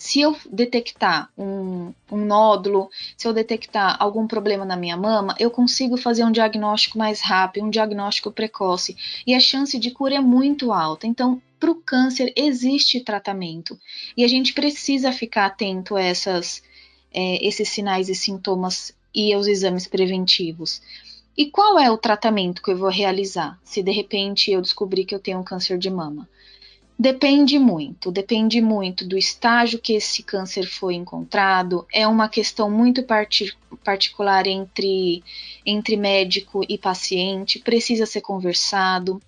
Se 0.00 0.18
eu 0.18 0.34
detectar 0.50 1.30
um, 1.36 1.92
um, 2.10 2.24
nódulo, 2.24 2.88
se 3.18 3.28
eu 3.28 3.34
detectar 3.34 3.98
algum 4.00 4.26
problema 4.26 4.64
na 4.64 4.74
minha 4.74 4.96
mama, 4.96 5.36
eu 5.38 5.50
consigo 5.50 5.98
fazer 5.98 6.24
um 6.24 6.32
diagnóstico 6.32 6.96
mais 6.96 7.20
rápido, 7.20 7.66
um 7.66 7.70
diagnóstico 7.70 8.32
precoce. 8.32 8.96
E 9.26 9.34
a 9.34 9.38
chance 9.38 9.78
de 9.78 9.90
cura 9.90 10.14
é 10.14 10.18
muito 10.18 10.72
alta. 10.72 11.06
Então, 11.06 11.42
para 11.60 11.70
o 11.70 11.74
câncer 11.74 12.32
existe 12.34 13.00
tratamento 13.00 13.78
e 14.16 14.24
a 14.24 14.28
gente 14.28 14.54
precisa 14.54 15.12
ficar 15.12 15.44
atento 15.44 15.94
a 15.94 16.02
essas, 16.02 16.62
é, 17.12 17.46
esses 17.46 17.68
sinais 17.68 18.08
e 18.08 18.14
sintomas 18.14 18.96
e 19.14 19.34
aos 19.34 19.46
exames 19.46 19.86
preventivos. 19.86 20.80
E 21.36 21.50
qual 21.50 21.78
é 21.78 21.90
o 21.90 21.98
tratamento 21.98 22.62
que 22.62 22.70
eu 22.70 22.78
vou 22.78 22.88
realizar 22.88 23.60
se 23.62 23.82
de 23.82 23.92
repente 23.92 24.50
eu 24.50 24.62
descobrir 24.62 25.04
que 25.04 25.14
eu 25.14 25.20
tenho 25.20 25.40
um 25.40 25.44
câncer 25.44 25.76
de 25.76 25.90
mama? 25.90 26.26
Depende 27.00 27.58
muito, 27.58 28.12
depende 28.12 28.60
muito 28.60 29.08
do 29.08 29.16
estágio 29.16 29.78
que 29.78 29.94
esse 29.94 30.22
câncer 30.22 30.66
foi 30.66 30.94
encontrado. 30.94 31.86
É 31.90 32.06
uma 32.06 32.28
questão 32.28 32.70
muito 32.70 33.02
parti 33.02 33.56
particular 33.82 34.46
entre, 34.46 35.24
entre 35.64 35.96
médico 35.96 36.62
e 36.68 36.76
paciente, 36.76 37.58
precisa 37.58 38.04
ser 38.04 38.20
conversado. 38.20 39.18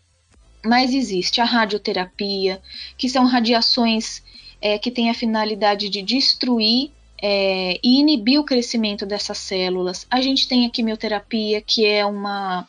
Mas 0.62 0.92
existe 0.92 1.40
a 1.40 1.46
radioterapia, 1.46 2.60
que 2.98 3.08
são 3.08 3.24
radiações 3.24 4.22
é, 4.60 4.78
que 4.78 4.90
têm 4.90 5.08
a 5.08 5.14
finalidade 5.14 5.88
de 5.88 6.02
destruir 6.02 6.90
é, 7.22 7.80
e 7.82 8.00
inibir 8.00 8.38
o 8.38 8.44
crescimento 8.44 9.06
dessas 9.06 9.38
células. 9.38 10.06
A 10.10 10.20
gente 10.20 10.46
tem 10.46 10.66
a 10.66 10.70
quimioterapia, 10.70 11.62
que 11.62 11.86
é 11.86 12.04
uma 12.04 12.68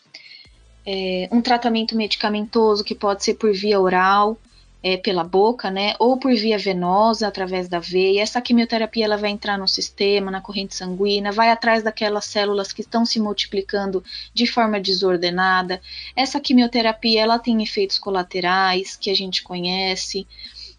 é, 0.86 1.28
um 1.30 1.42
tratamento 1.42 1.94
medicamentoso 1.94 2.86
que 2.86 2.96
pode 2.96 3.22
ser 3.22 3.34
por 3.34 3.52
via 3.52 3.78
oral 3.82 4.40
é, 4.84 4.98
pela 4.98 5.24
boca, 5.24 5.72
né, 5.72 5.96
ou 5.98 6.18
por 6.18 6.36
via 6.36 6.58
venosa, 6.58 7.26
através 7.26 7.70
da 7.70 7.80
veia. 7.80 8.22
Essa 8.22 8.42
quimioterapia 8.42 9.06
ela 9.06 9.16
vai 9.16 9.30
entrar 9.30 9.58
no 9.58 9.68
sistema, 9.68 10.30
na 10.30 10.42
corrente 10.42 10.76
sanguínea, 10.76 11.32
vai 11.32 11.50
atrás 11.50 11.82
daquelas 11.82 12.26
células 12.26 12.74
que 12.74 12.82
estão 12.82 13.06
se 13.06 13.18
multiplicando 13.18 14.04
de 14.34 14.46
forma 14.46 14.82
desordenada. 14.82 15.82
Essa 16.14 16.40
quimioterapia 16.40 17.22
ela 17.22 17.40
tem 17.40 17.64
efeitos 17.64 17.98
colaterais 17.98 18.98
que 18.98 19.10
a 19.10 19.16
gente 19.16 19.42
conhece. 19.42 20.28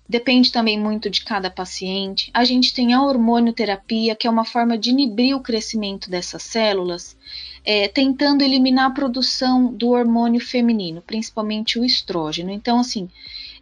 Depende 0.06 0.52
também 0.52 0.78
muito 0.78 1.08
de 1.08 1.24
cada 1.24 1.50
paciente. 1.50 2.30
A 2.34 2.44
gente 2.44 2.74
tem 2.74 2.92
a 2.92 3.02
hormonioterapia, 3.02 4.14
que 4.14 4.26
é 4.26 4.30
uma 4.30 4.44
forma 4.44 4.76
de 4.76 4.90
inibir 4.90 5.34
o 5.34 5.40
crescimento 5.40 6.10
dessas 6.10 6.42
células, 6.42 7.16
é, 7.64 7.88
tentando 7.88 8.42
eliminar 8.42 8.90
a 8.90 8.94
produção 8.94 9.72
do 9.72 9.88
hormônio 9.88 10.42
feminino, 10.42 11.00
principalmente 11.00 11.78
o 11.78 11.84
estrógeno. 11.86 12.50
Então, 12.50 12.78
assim, 12.78 13.08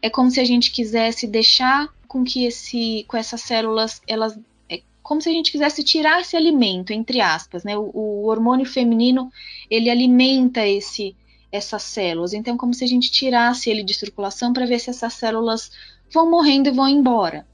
é 0.02 0.10
como 0.10 0.30
se 0.30 0.40
a 0.40 0.44
gente 0.44 0.72
quisesse 0.72 1.28
deixar 1.28 1.88
com 2.08 2.24
que 2.24 2.44
esse, 2.44 3.04
com 3.08 3.16
essas 3.16 3.40
células, 3.40 4.02
elas, 4.06 4.36
é 4.68 4.82
como 5.02 5.22
se 5.22 5.28
a 5.28 5.32
gente 5.32 5.52
quisesse 5.52 5.84
tirar 5.84 6.20
esse 6.20 6.36
alimento, 6.36 6.92
entre 6.92 7.20
aspas, 7.20 7.62
né? 7.62 7.78
O, 7.78 7.90
o 7.94 8.26
hormônio 8.26 8.66
feminino, 8.66 9.30
ele 9.70 9.88
alimenta 9.88 10.66
esse, 10.66 11.16
essas 11.50 11.84
células. 11.84 12.34
Então, 12.34 12.56
como 12.56 12.74
se 12.74 12.84
a 12.84 12.88
gente 12.88 13.10
tirasse 13.10 13.70
ele 13.70 13.84
de 13.84 13.94
circulação 13.94 14.52
para 14.52 14.66
ver 14.66 14.80
se 14.80 14.90
essas 14.90 15.14
células 15.14 15.70
vão 16.12 16.28
morrendo 16.28 16.68
e 16.68 16.72
vão 16.72 16.88
embora. 16.88 17.46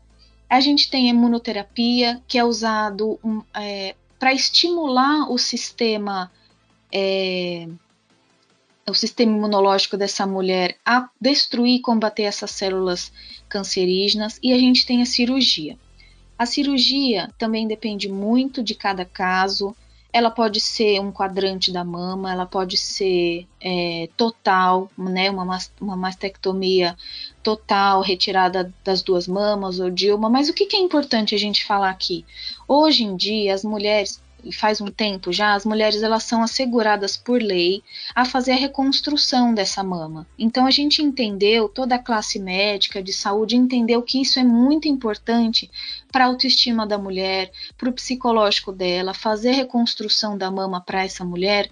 A 0.48 0.60
gente 0.60 0.90
tem 0.90 1.06
a 1.06 1.10
imunoterapia, 1.10 2.22
que 2.26 2.38
é 2.38 2.44
usado 2.44 3.20
um, 3.22 3.42
é, 3.54 3.94
para 4.18 4.32
estimular 4.32 5.30
o 5.30 5.36
sistema 5.36 6.32
é, 6.90 7.68
o 8.90 8.94
sistema 8.94 9.36
imunológico 9.36 9.96
dessa 9.96 10.26
mulher 10.26 10.76
a 10.84 11.08
destruir 11.20 11.76
e 11.76 11.82
combater 11.82 12.22
essas 12.22 12.50
células 12.50 13.12
cancerígenas 13.48 14.38
e 14.42 14.52
a 14.52 14.58
gente 14.58 14.86
tem 14.86 15.02
a 15.02 15.06
cirurgia. 15.06 15.78
A 16.38 16.46
cirurgia 16.46 17.28
também 17.36 17.66
depende 17.66 18.08
muito 18.08 18.62
de 18.62 18.74
cada 18.74 19.04
caso. 19.04 19.74
Ela 20.12 20.30
pode 20.30 20.60
ser 20.60 21.00
um 21.00 21.10
quadrante 21.10 21.72
da 21.72 21.84
mama, 21.84 22.32
ela 22.32 22.46
pode 22.46 22.76
ser 22.76 23.46
é, 23.60 24.08
total, 24.16 24.90
né, 24.96 25.30
uma, 25.30 25.58
uma 25.80 25.96
mastectomia 25.96 26.96
total, 27.42 28.00
retirada 28.00 28.72
das 28.84 29.02
duas 29.02 29.26
mamas 29.26 29.80
ou 29.80 29.90
de 29.90 30.12
uma. 30.12 30.30
Mas 30.30 30.48
o 30.48 30.54
que, 30.54 30.66
que 30.66 30.76
é 30.76 30.80
importante 30.80 31.34
a 31.34 31.38
gente 31.38 31.66
falar 31.66 31.90
aqui? 31.90 32.24
Hoje 32.66 33.02
em 33.02 33.16
dia, 33.16 33.52
as 33.52 33.64
mulheres 33.64 34.22
faz 34.52 34.80
um 34.80 34.86
tempo 34.86 35.32
já, 35.32 35.54
as 35.54 35.64
mulheres 35.64 36.02
elas 36.02 36.24
são 36.24 36.42
asseguradas 36.42 37.16
por 37.16 37.42
lei 37.42 37.82
a 38.14 38.24
fazer 38.24 38.52
a 38.52 38.56
reconstrução 38.56 39.52
dessa 39.52 39.82
mama. 39.82 40.26
Então 40.38 40.66
a 40.66 40.70
gente 40.70 41.02
entendeu, 41.02 41.68
toda 41.68 41.96
a 41.96 41.98
classe 41.98 42.38
médica 42.38 43.02
de 43.02 43.12
saúde 43.12 43.56
entendeu 43.56 44.02
que 44.02 44.20
isso 44.20 44.38
é 44.38 44.44
muito 44.44 44.88
importante 44.88 45.70
para 46.10 46.24
a 46.24 46.28
autoestima 46.28 46.86
da 46.86 46.98
mulher, 46.98 47.50
para 47.76 47.88
o 47.88 47.92
psicológico 47.92 48.72
dela, 48.72 49.12
fazer 49.12 49.52
reconstrução 49.52 50.36
da 50.36 50.50
mama 50.50 50.80
para 50.80 51.04
essa 51.04 51.24
mulher 51.24 51.70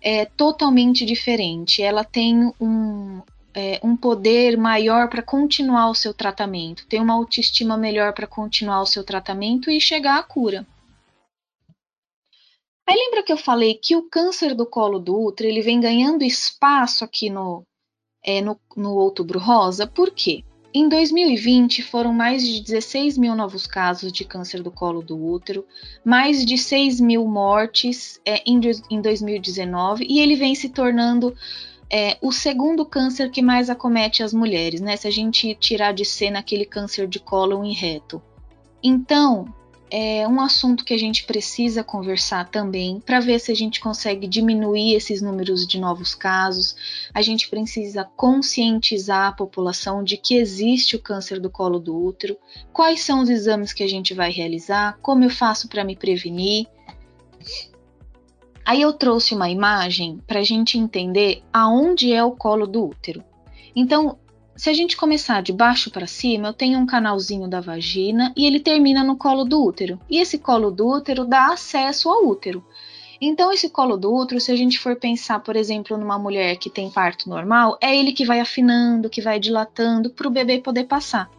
é 0.00 0.24
totalmente 0.24 1.04
diferente. 1.04 1.82
Ela 1.82 2.04
tem 2.04 2.52
um, 2.60 3.20
é, 3.54 3.80
um 3.82 3.96
poder 3.96 4.56
maior 4.56 5.08
para 5.08 5.22
continuar 5.22 5.88
o 5.90 5.94
seu 5.94 6.12
tratamento, 6.12 6.86
tem 6.86 7.00
uma 7.00 7.14
autoestima 7.14 7.76
melhor 7.76 8.12
para 8.12 8.26
continuar 8.26 8.82
o 8.82 8.86
seu 8.86 9.02
tratamento 9.02 9.70
e 9.70 9.80
chegar 9.80 10.18
à 10.18 10.22
cura. 10.22 10.66
Aí 12.88 12.94
lembra 12.94 13.22
que 13.22 13.32
eu 13.32 13.36
falei 13.36 13.74
que 13.74 13.96
o 13.96 14.02
câncer 14.02 14.54
do 14.54 14.64
colo 14.64 14.98
do 14.98 15.20
útero 15.20 15.48
ele 15.48 15.60
vem 15.60 15.80
ganhando 15.80 16.22
espaço 16.22 17.04
aqui 17.04 17.28
no, 17.28 17.64
é, 18.24 18.40
no, 18.40 18.58
no 18.76 18.94
Outubro 18.94 19.38
Rosa? 19.38 19.86
Por 19.86 20.10
quê? 20.10 20.44
Em 20.72 20.88
2020 20.88 21.82
foram 21.82 22.12
mais 22.12 22.46
de 22.46 22.60
16 22.60 23.16
mil 23.16 23.34
novos 23.34 23.66
casos 23.66 24.12
de 24.12 24.24
câncer 24.24 24.62
do 24.62 24.70
colo 24.70 25.02
do 25.02 25.16
útero, 25.16 25.64
mais 26.04 26.44
de 26.44 26.58
6 26.58 27.00
mil 27.00 27.26
mortes 27.26 28.20
é, 28.26 28.42
em, 28.46 28.60
em 28.90 29.00
2019 29.00 30.06
e 30.08 30.20
ele 30.20 30.36
vem 30.36 30.54
se 30.54 30.68
tornando 30.68 31.34
é, 31.90 32.18
o 32.20 32.30
segundo 32.30 32.84
câncer 32.84 33.30
que 33.30 33.40
mais 33.40 33.70
acomete 33.70 34.22
as 34.22 34.34
mulheres, 34.34 34.80
né? 34.80 34.96
Se 34.96 35.08
a 35.08 35.10
gente 35.10 35.54
tirar 35.54 35.92
de 35.92 36.04
cena 36.04 36.40
aquele 36.40 36.66
câncer 36.66 37.08
de 37.08 37.18
cólon 37.18 37.64
e 37.64 37.72
reto. 37.72 38.20
Então, 38.82 39.52
é 39.90 40.26
um 40.26 40.40
assunto 40.40 40.84
que 40.84 40.92
a 40.92 40.98
gente 40.98 41.24
precisa 41.24 41.84
conversar 41.84 42.48
também 42.48 43.00
para 43.00 43.20
ver 43.20 43.38
se 43.38 43.52
a 43.52 43.54
gente 43.54 43.80
consegue 43.80 44.26
diminuir 44.26 44.94
esses 44.94 45.22
números 45.22 45.66
de 45.66 45.78
novos 45.78 46.14
casos. 46.14 46.74
A 47.14 47.22
gente 47.22 47.48
precisa 47.48 48.04
conscientizar 48.16 49.28
a 49.28 49.32
população 49.32 50.02
de 50.02 50.16
que 50.16 50.36
existe 50.36 50.96
o 50.96 51.02
câncer 51.02 51.38
do 51.38 51.50
colo 51.50 51.78
do 51.78 51.96
útero, 51.96 52.36
quais 52.72 53.00
são 53.00 53.20
os 53.22 53.30
exames 53.30 53.72
que 53.72 53.82
a 53.82 53.88
gente 53.88 54.12
vai 54.12 54.30
realizar, 54.30 54.98
como 55.00 55.22
eu 55.22 55.30
faço 55.30 55.68
para 55.68 55.84
me 55.84 55.94
prevenir. 55.94 56.66
Aí 58.64 58.82
eu 58.82 58.92
trouxe 58.92 59.34
uma 59.34 59.48
imagem 59.48 60.20
para 60.26 60.40
a 60.40 60.44
gente 60.44 60.76
entender 60.76 61.44
aonde 61.52 62.12
é 62.12 62.24
o 62.24 62.32
colo 62.32 62.66
do 62.66 62.86
útero. 62.86 63.22
Então, 63.76 64.18
se 64.56 64.70
a 64.70 64.72
gente 64.72 64.96
começar 64.96 65.42
de 65.42 65.52
baixo 65.52 65.90
para 65.90 66.06
cima, 66.06 66.48
eu 66.48 66.52
tenho 66.52 66.78
um 66.78 66.86
canalzinho 66.86 67.46
da 67.46 67.60
vagina 67.60 68.32
e 68.36 68.46
ele 68.46 68.58
termina 68.58 69.04
no 69.04 69.16
colo 69.16 69.44
do 69.44 69.62
útero. 69.62 70.00
E 70.08 70.18
esse 70.18 70.38
colo 70.38 70.70
do 70.70 70.88
útero 70.88 71.24
dá 71.24 71.52
acesso 71.52 72.08
ao 72.08 72.26
útero. 72.26 72.64
Então, 73.20 73.52
esse 73.52 73.68
colo 73.68 73.96
do 73.96 74.14
útero, 74.14 74.40
se 74.40 74.52
a 74.52 74.56
gente 74.56 74.78
for 74.78 74.96
pensar, 74.96 75.40
por 75.40 75.56
exemplo, 75.56 75.96
numa 75.96 76.18
mulher 76.18 76.56
que 76.56 76.70
tem 76.70 76.90
parto 76.90 77.28
normal, 77.28 77.78
é 77.80 77.96
ele 77.96 78.12
que 78.12 78.24
vai 78.24 78.40
afinando, 78.40 79.10
que 79.10 79.22
vai 79.22 79.38
dilatando 79.38 80.10
para 80.10 80.28
o 80.28 80.30
bebê 80.30 80.58
poder 80.58 80.84
passar. 80.84 81.30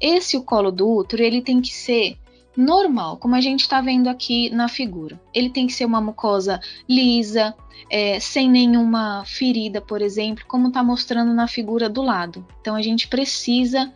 Esse 0.00 0.36
o 0.36 0.42
colo 0.42 0.70
do 0.70 0.88
útero, 0.88 1.22
ele 1.22 1.42
tem 1.42 1.60
que 1.60 1.72
ser 1.72 2.16
normal, 2.60 3.16
como 3.16 3.34
a 3.34 3.40
gente 3.40 3.60
está 3.60 3.80
vendo 3.80 4.08
aqui 4.08 4.50
na 4.50 4.68
figura. 4.68 5.20
Ele 5.32 5.50
tem 5.50 5.66
que 5.66 5.72
ser 5.72 5.84
uma 5.84 6.00
mucosa 6.00 6.60
lisa, 6.88 7.54
é, 7.88 8.20
sem 8.20 8.50
nenhuma 8.50 9.24
ferida, 9.24 9.80
por 9.80 10.02
exemplo, 10.02 10.44
como 10.46 10.68
está 10.68 10.82
mostrando 10.82 11.32
na 11.32 11.48
figura 11.48 11.88
do 11.88 12.02
lado. 12.02 12.46
Então 12.60 12.76
a 12.76 12.82
gente 12.82 13.08
precisa 13.08 13.92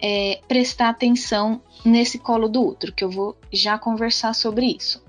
é, 0.00 0.40
prestar 0.48 0.88
atenção 0.88 1.60
nesse 1.84 2.18
colo 2.18 2.48
do 2.48 2.66
útero, 2.66 2.92
que 2.92 3.04
eu 3.04 3.10
vou 3.10 3.36
já 3.52 3.78
conversar 3.78 4.34
sobre 4.34 4.66
isso. 4.66 5.02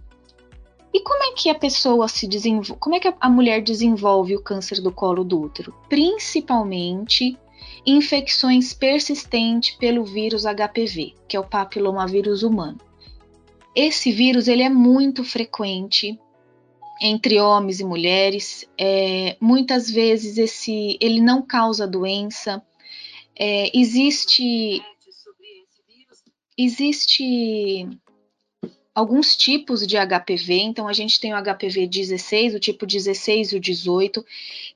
E 0.94 1.02
como 1.02 1.24
é 1.24 1.34
que 1.34 1.50
a 1.50 1.56
pessoa 1.56 2.08
se 2.08 2.28
desenvolve, 2.28 2.76
como 2.80 2.96
é 2.96 3.00
que 3.00 3.14
a 3.20 3.30
mulher 3.30 3.62
desenvolve 3.62 4.36
o 4.36 4.42
câncer 4.42 4.82
do 4.82 4.92
colo 4.92 5.24
do 5.24 5.40
útero? 5.40 5.74
Principalmente 5.88 7.38
infecções 7.86 8.74
persistentes 8.74 9.76
pelo 9.76 10.04
vírus 10.04 10.44
HPV, 10.44 11.14
que 11.28 11.38
é 11.38 11.40
o 11.40 11.44
papilomavírus 11.44 12.44
humano. 12.44 12.89
Esse 13.76 14.12
vírus 14.12 14.48
ele 14.48 14.64
é 14.64 14.70
muito 14.70 15.24
frequente 15.24 16.20
entre 17.02 17.40
homens 17.40 17.80
e 17.80 17.84
mulheres. 17.84 18.68
É, 18.78 19.38
muitas 19.40 19.90
vezes 19.90 20.38
esse 20.38 20.98
ele 21.00 21.22
não 21.22 21.42
causa 21.42 21.88
doença. 21.88 22.62
É, 23.38 23.72
existe 23.78 24.82
existe 26.58 27.88
alguns 28.94 29.38
tipos 29.38 29.88
de 29.88 29.96
HPV, 29.96 30.56
então 30.56 30.86
a 30.86 30.92
gente 30.92 31.22
tem 31.22 31.34
o 31.34 31.42
HPV 31.42 31.88
16, 31.88 32.56
o 32.56 32.60
tipo 32.60 32.86
16 32.86 33.54
e 33.54 33.56
o 33.56 33.60
18, 33.60 34.26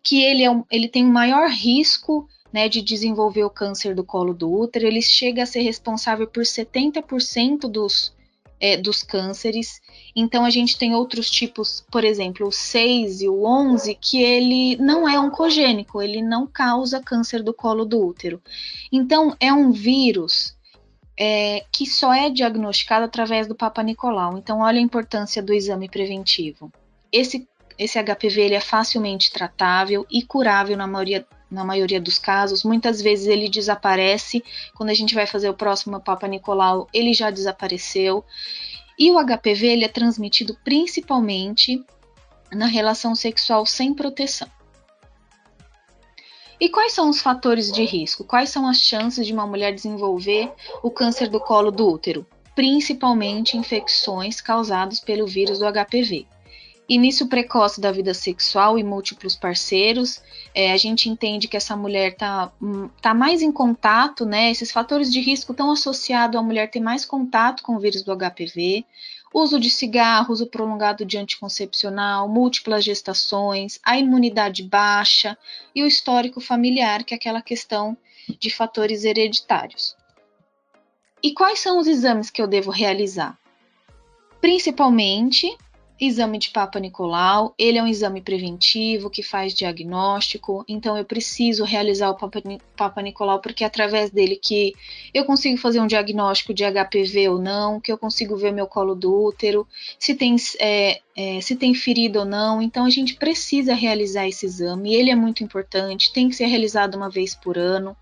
que 0.01 0.23
ele, 0.23 0.43
é 0.43 0.49
um, 0.49 0.63
ele 0.71 0.87
tem 0.87 1.05
um 1.05 1.11
maior 1.11 1.49
risco 1.49 2.25
né, 2.53 2.69
de 2.69 2.81
desenvolver 2.81 3.43
o 3.43 3.49
câncer 3.49 3.93
do 3.93 4.03
colo 4.03 4.33
do 4.33 4.49
útero, 4.49 4.87
ele 4.87 5.01
chega 5.01 5.43
a 5.43 5.45
ser 5.45 5.61
responsável 5.61 6.25
por 6.25 6.43
70% 6.43 7.67
dos, 7.67 8.13
é, 8.63 8.77
dos 8.77 9.03
cânceres. 9.03 9.81
Então 10.15 10.45
a 10.45 10.49
gente 10.49 10.77
tem 10.77 10.95
outros 10.95 11.29
tipos, 11.29 11.85
por 11.91 12.05
exemplo, 12.05 12.47
o 12.47 12.51
6 12.51 13.21
e 13.21 13.27
o 13.27 13.43
11, 13.43 13.93
que 13.95 14.23
ele 14.23 14.77
não 14.77 15.07
é 15.07 15.19
oncogênico, 15.19 16.01
ele 16.01 16.21
não 16.21 16.47
causa 16.47 17.01
câncer 17.01 17.43
do 17.43 17.53
colo 17.53 17.83
do 17.83 18.01
útero. 18.01 18.41
Então 18.89 19.35
é 19.37 19.51
um 19.51 19.73
vírus 19.73 20.55
é, 21.19 21.65
que 21.73 21.85
só 21.85 22.13
é 22.13 22.29
diagnosticado 22.29 23.03
através 23.03 23.47
do 23.47 23.53
Papa 23.53 23.83
Nicolau. 23.83 24.37
Então 24.37 24.59
olha 24.59 24.79
a 24.79 24.81
importância 24.81 25.43
do 25.43 25.53
exame 25.53 25.89
preventivo. 25.89 26.71
Esse 27.11 27.45
esse 27.77 27.97
HPV 27.97 28.39
ele 28.39 28.53
é 28.53 28.61
facilmente 28.61 29.33
tratável 29.33 30.05
e 30.09 30.21
curável 30.21 30.77
na 30.77 30.85
maioria 30.85 31.25
na 31.53 31.63
maioria 31.63 32.01
dos 32.01 32.17
casos. 32.17 32.63
Muitas 32.63 33.01
vezes 33.01 33.27
ele 33.27 33.47
desaparece. 33.47 34.43
Quando 34.75 34.89
a 34.89 34.93
gente 34.93 35.13
vai 35.13 35.27
fazer 35.27 35.49
o 35.49 35.53
próximo 35.53 35.99
Papa 35.99 36.27
Nicolau, 36.27 36.87
ele 36.91 37.13
já 37.13 37.29
desapareceu. 37.29 38.25
E 38.97 39.11
o 39.11 39.23
HPV 39.23 39.67
ele 39.67 39.85
é 39.85 39.89
transmitido 39.89 40.57
principalmente 40.63 41.83
na 42.51 42.65
relação 42.65 43.15
sexual 43.15 43.65
sem 43.65 43.93
proteção. 43.93 44.47
E 46.59 46.69
quais 46.69 46.93
são 46.93 47.09
os 47.09 47.21
fatores 47.21 47.71
de 47.71 47.83
risco? 47.83 48.23
Quais 48.23 48.49
são 48.49 48.67
as 48.67 48.77
chances 48.77 49.25
de 49.25 49.33
uma 49.33 49.45
mulher 49.45 49.73
desenvolver 49.73 50.51
o 50.81 50.89
câncer 50.89 51.27
do 51.27 51.39
colo 51.39 51.71
do 51.71 51.87
útero? 51.89 52.25
Principalmente 52.55 53.57
infecções 53.57 54.39
causadas 54.39 54.99
pelo 54.99 55.25
vírus 55.25 55.59
do 55.59 55.65
HPV. 55.65 56.27
Início 56.87 57.27
precoce 57.27 57.79
da 57.79 57.91
vida 57.91 58.13
sexual 58.13 58.77
e 58.77 58.83
múltiplos 58.83 59.37
parceiros, 59.37 60.21
é, 60.53 60.73
a 60.73 60.77
gente 60.77 61.09
entende 61.09 61.47
que 61.47 61.55
essa 61.55 61.77
mulher 61.77 62.11
está 62.11 62.51
hum, 62.61 62.89
tá 63.01 63.13
mais 63.13 63.41
em 63.41 63.51
contato, 63.51 64.25
né? 64.25 64.51
Esses 64.51 64.69
fatores 64.69 65.11
de 65.11 65.21
risco 65.21 65.53
estão 65.53 65.71
associados 65.71 66.37
à 66.37 66.43
mulher 66.43 66.69
ter 66.69 66.81
mais 66.81 67.05
contato 67.05 67.63
com 67.63 67.75
o 67.75 67.79
vírus 67.79 68.03
do 68.03 68.13
HPV, 68.13 68.85
uso 69.33 69.57
de 69.59 69.69
cigarro, 69.69 70.33
uso 70.33 70.45
prolongado 70.47 71.05
de 71.05 71.17
anticoncepcional, 71.17 72.27
múltiplas 72.27 72.83
gestações, 72.83 73.79
a 73.83 73.97
imunidade 73.97 74.61
baixa 74.61 75.37
e 75.73 75.81
o 75.83 75.87
histórico 75.87 76.41
familiar, 76.41 77.03
que 77.05 77.13
é 77.13 77.17
aquela 77.17 77.41
questão 77.41 77.97
de 78.39 78.49
fatores 78.49 79.05
hereditários. 79.05 79.95
E 81.21 81.33
quais 81.33 81.59
são 81.59 81.79
os 81.79 81.87
exames 81.87 82.29
que 82.29 82.41
eu 82.41 82.47
devo 82.47 82.69
realizar? 82.69 83.37
Principalmente 84.41 85.57
exame 85.99 86.37
de 86.37 86.49
Papa 86.49 86.79
Nicolau, 86.79 87.53
ele 87.57 87.77
é 87.77 87.83
um 87.83 87.87
exame 87.87 88.21
preventivo 88.21 89.09
que 89.09 89.21
faz 89.21 89.53
diagnóstico, 89.53 90.65
então 90.67 90.97
eu 90.97 91.05
preciso 91.05 91.63
realizar 91.63 92.09
o 92.09 92.15
Papa, 92.15 92.41
Papa 92.75 93.01
Nicolau 93.01 93.39
porque 93.39 93.63
é 93.63 93.67
através 93.67 94.09
dele 94.09 94.35
que 94.35 94.73
eu 95.13 95.23
consigo 95.23 95.57
fazer 95.57 95.79
um 95.79 95.87
diagnóstico 95.87 96.53
de 96.53 96.63
HPV 96.63 97.29
ou 97.29 97.39
não, 97.39 97.79
que 97.79 97.91
eu 97.91 97.97
consigo 97.97 98.35
ver 98.35 98.51
meu 98.51 98.67
colo 98.67 98.95
do 98.95 99.13
útero, 99.13 99.67
se 99.99 100.15
tem, 100.15 100.35
é, 100.59 100.99
é, 101.15 101.41
se 101.41 101.55
tem 101.55 101.73
ferida 101.73 102.19
ou 102.19 102.25
não, 102.25 102.61
então 102.61 102.85
a 102.85 102.89
gente 102.89 103.15
precisa 103.15 103.73
realizar 103.73 104.27
esse 104.27 104.45
exame, 104.45 104.93
ele 104.93 105.11
é 105.11 105.15
muito 105.15 105.43
importante, 105.43 106.11
tem 106.11 106.27
que 106.27 106.35
ser 106.35 106.47
realizado 106.47 106.95
uma 106.95 107.09
vez 107.09 107.35
por 107.35 107.57
ano. 107.57 107.95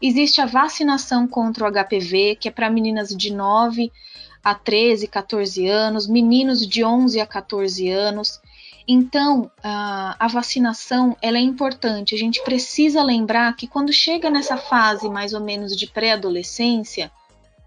Existe 0.00 0.40
a 0.40 0.46
vacinação 0.46 1.26
contra 1.26 1.66
o 1.66 1.72
HPV, 1.72 2.36
que 2.36 2.48
é 2.48 2.50
para 2.50 2.68
meninas 2.68 3.08
de 3.08 3.32
9 3.32 3.90
a 4.44 4.54
13, 4.54 5.08
14 5.08 5.66
anos, 5.66 6.06
meninos 6.06 6.66
de 6.66 6.84
11 6.84 7.18
a 7.18 7.26
14 7.26 7.88
anos. 7.88 8.40
Então, 8.86 9.50
a, 9.62 10.28
vacinação 10.28 11.16
ela 11.22 11.38
é 11.38 11.40
importante. 11.40 12.14
A 12.14 12.18
gente 12.18 12.44
precisa 12.44 13.02
lembrar 13.02 13.56
que 13.56 13.66
quando 13.66 13.90
chega 13.90 14.28
nessa 14.28 14.58
fase 14.58 15.08
mais 15.08 15.32
ou 15.32 15.40
menos 15.40 15.74
de 15.74 15.86
pré-adolescência, 15.86 17.10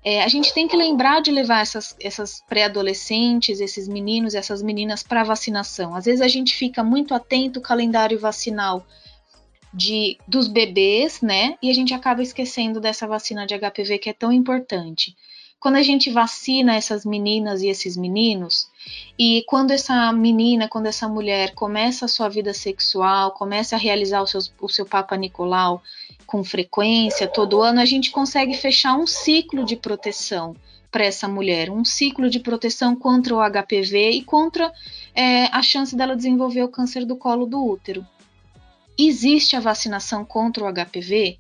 é, 0.04 0.24
a 0.24 0.28
gente 0.28 0.54
tem 0.54 0.68
que 0.68 0.78
lembrar 0.78 1.20
de 1.20 1.32
levar 1.32 1.62
essas, 1.62 1.96
essas 2.00 2.44
pré-adolescentes, 2.48 3.60
esses 3.60 3.88
meninos, 3.88 4.36
essas 4.36 4.62
meninas 4.62 5.02
para 5.02 5.24
vacinação. 5.24 5.96
Às 5.96 6.06
vezes 6.06 6.22
a 6.22 6.28
gente 6.28 6.56
fica 6.56 6.84
muito 6.84 7.16
atento 7.16 7.58
ao 7.58 7.64
calendário 7.64 8.20
vacinal 8.20 8.86
de 9.74 10.18
dos 10.28 10.48
bebês, 10.48 11.22
né? 11.22 11.56
E 11.62 11.70
a 11.72 11.74
gente 11.74 11.94
acaba 11.94 12.22
esquecendo 12.22 12.80
dessa 12.80 13.08
vacina 13.08 13.46
de 13.48 13.56
HPV 13.58 13.98
que 13.98 14.10
é 14.10 14.14
tão 14.14 14.32
importante 14.32 15.16
quando 15.60 15.76
a 15.76 15.82
gente 15.82 16.12
vacina 16.12 16.76
essas 16.76 17.04
meninas 17.04 17.62
e 17.62 17.68
esses 17.68 17.98
meninos, 17.98 18.70
e 19.18 19.44
quando 19.48 19.72
essa 19.72 20.12
menina, 20.14 20.68
quando 20.68 20.86
essa 20.86 21.08
mulher 21.08 21.54
começa 21.56 22.06
a 22.06 22.08
sua 22.08 22.30
vida 22.30 22.54
sexual, 22.54 23.32
começa 23.32 23.76
a 23.76 23.80
realizar 23.80 24.22
o 24.22 24.28
seu, 24.28 24.42
o 24.62 24.70
seu 24.70 24.86
Papa 24.86 25.18
Nicolau 25.18 25.82
com 26.26 26.44
frequência, 26.44 27.28
todo 27.28 27.62
ano, 27.62 27.80
a 27.80 27.86
gente 27.86 28.12
consegue 28.12 28.54
fechar 28.54 28.96
um 28.96 29.08
ciclo 29.08 29.64
de 29.66 29.76
proteção 29.76 30.56
para 30.92 31.06
essa 31.06 31.28
mulher, 31.28 31.70
um 31.70 31.84
ciclo 31.84 32.30
de 32.30 32.40
proteção 32.40 32.96
contra 32.96 33.36
o 33.36 33.40
HPV 33.40 34.12
e 34.12 34.24
contra 34.24 34.72
é, 35.14 35.46
a 35.46 35.62
chance 35.62 35.96
dela 35.96 36.16
desenvolver 36.16 36.64
o 36.64 36.70
câncer 36.70 37.06
do 37.06 37.16
colo 37.16 37.46
do 37.46 37.64
útero. 37.64 38.06
Existe 38.98 39.56
a 39.56 39.60
vacinação 39.60 40.24
contra 40.24 40.64
o 40.64 40.74
HPV 40.74 41.38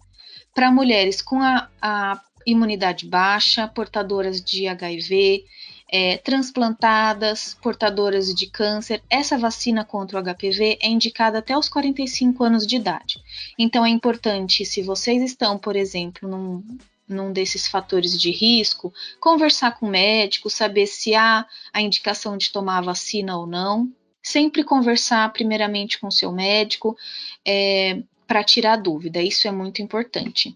para 0.54 0.72
mulheres 0.72 1.22
com 1.22 1.42
a, 1.42 1.70
a 1.82 2.22
imunidade 2.48 3.06
baixa, 3.06 3.68
portadoras 3.68 4.42
de 4.42 4.68
HIV, 4.68 5.44
é, 5.92 6.18
transplantadas, 6.18 7.58
portadoras 7.62 8.34
de 8.34 8.48
câncer. 8.48 9.04
Essa 9.10 9.38
vacina 9.38 9.84
contra 9.84 10.18
o 10.18 10.24
HPV 10.24 10.80
é 10.82 10.88
indicada 10.88 11.40
até 11.40 11.58
os 11.58 11.68
45 11.68 12.44
anos 12.44 12.66
de 12.66 12.78
idade. 12.78 13.22
Então 13.60 13.86
é 13.86 13.90
importante, 13.90 14.66
se 14.66 14.82
vocês 14.82 15.22
estão, 15.22 15.58
por 15.58 15.76
exemplo, 15.76 16.28
num, 16.30 16.64
num 17.08 17.34
desses 17.34 17.68
fatores 17.68 18.20
de 18.20 18.32
risco, 18.32 18.94
conversar 19.20 19.78
com 19.78 19.86
o 19.86 19.90
médico, 19.90 20.50
saber 20.50 20.88
se 20.88 21.14
há 21.16 21.46
a 21.74 21.82
indicação 21.82 22.38
de 22.38 22.52
tomar 22.52 22.80
a 22.80 22.82
vacina 22.82 23.38
ou 23.38 23.46
não. 23.46 23.92
Sempre 24.24 24.64
conversar 24.64 25.32
primeiramente 25.32 26.00
com 26.00 26.08
o 26.08 26.12
seu 26.12 26.34
médico 26.34 26.98
é, 27.46 28.02
para 28.26 28.44
tirar 28.44 28.76
dúvida, 28.76 29.22
isso 29.22 29.48
é 29.48 29.52
muito 29.52 29.82
importante. 29.82 30.54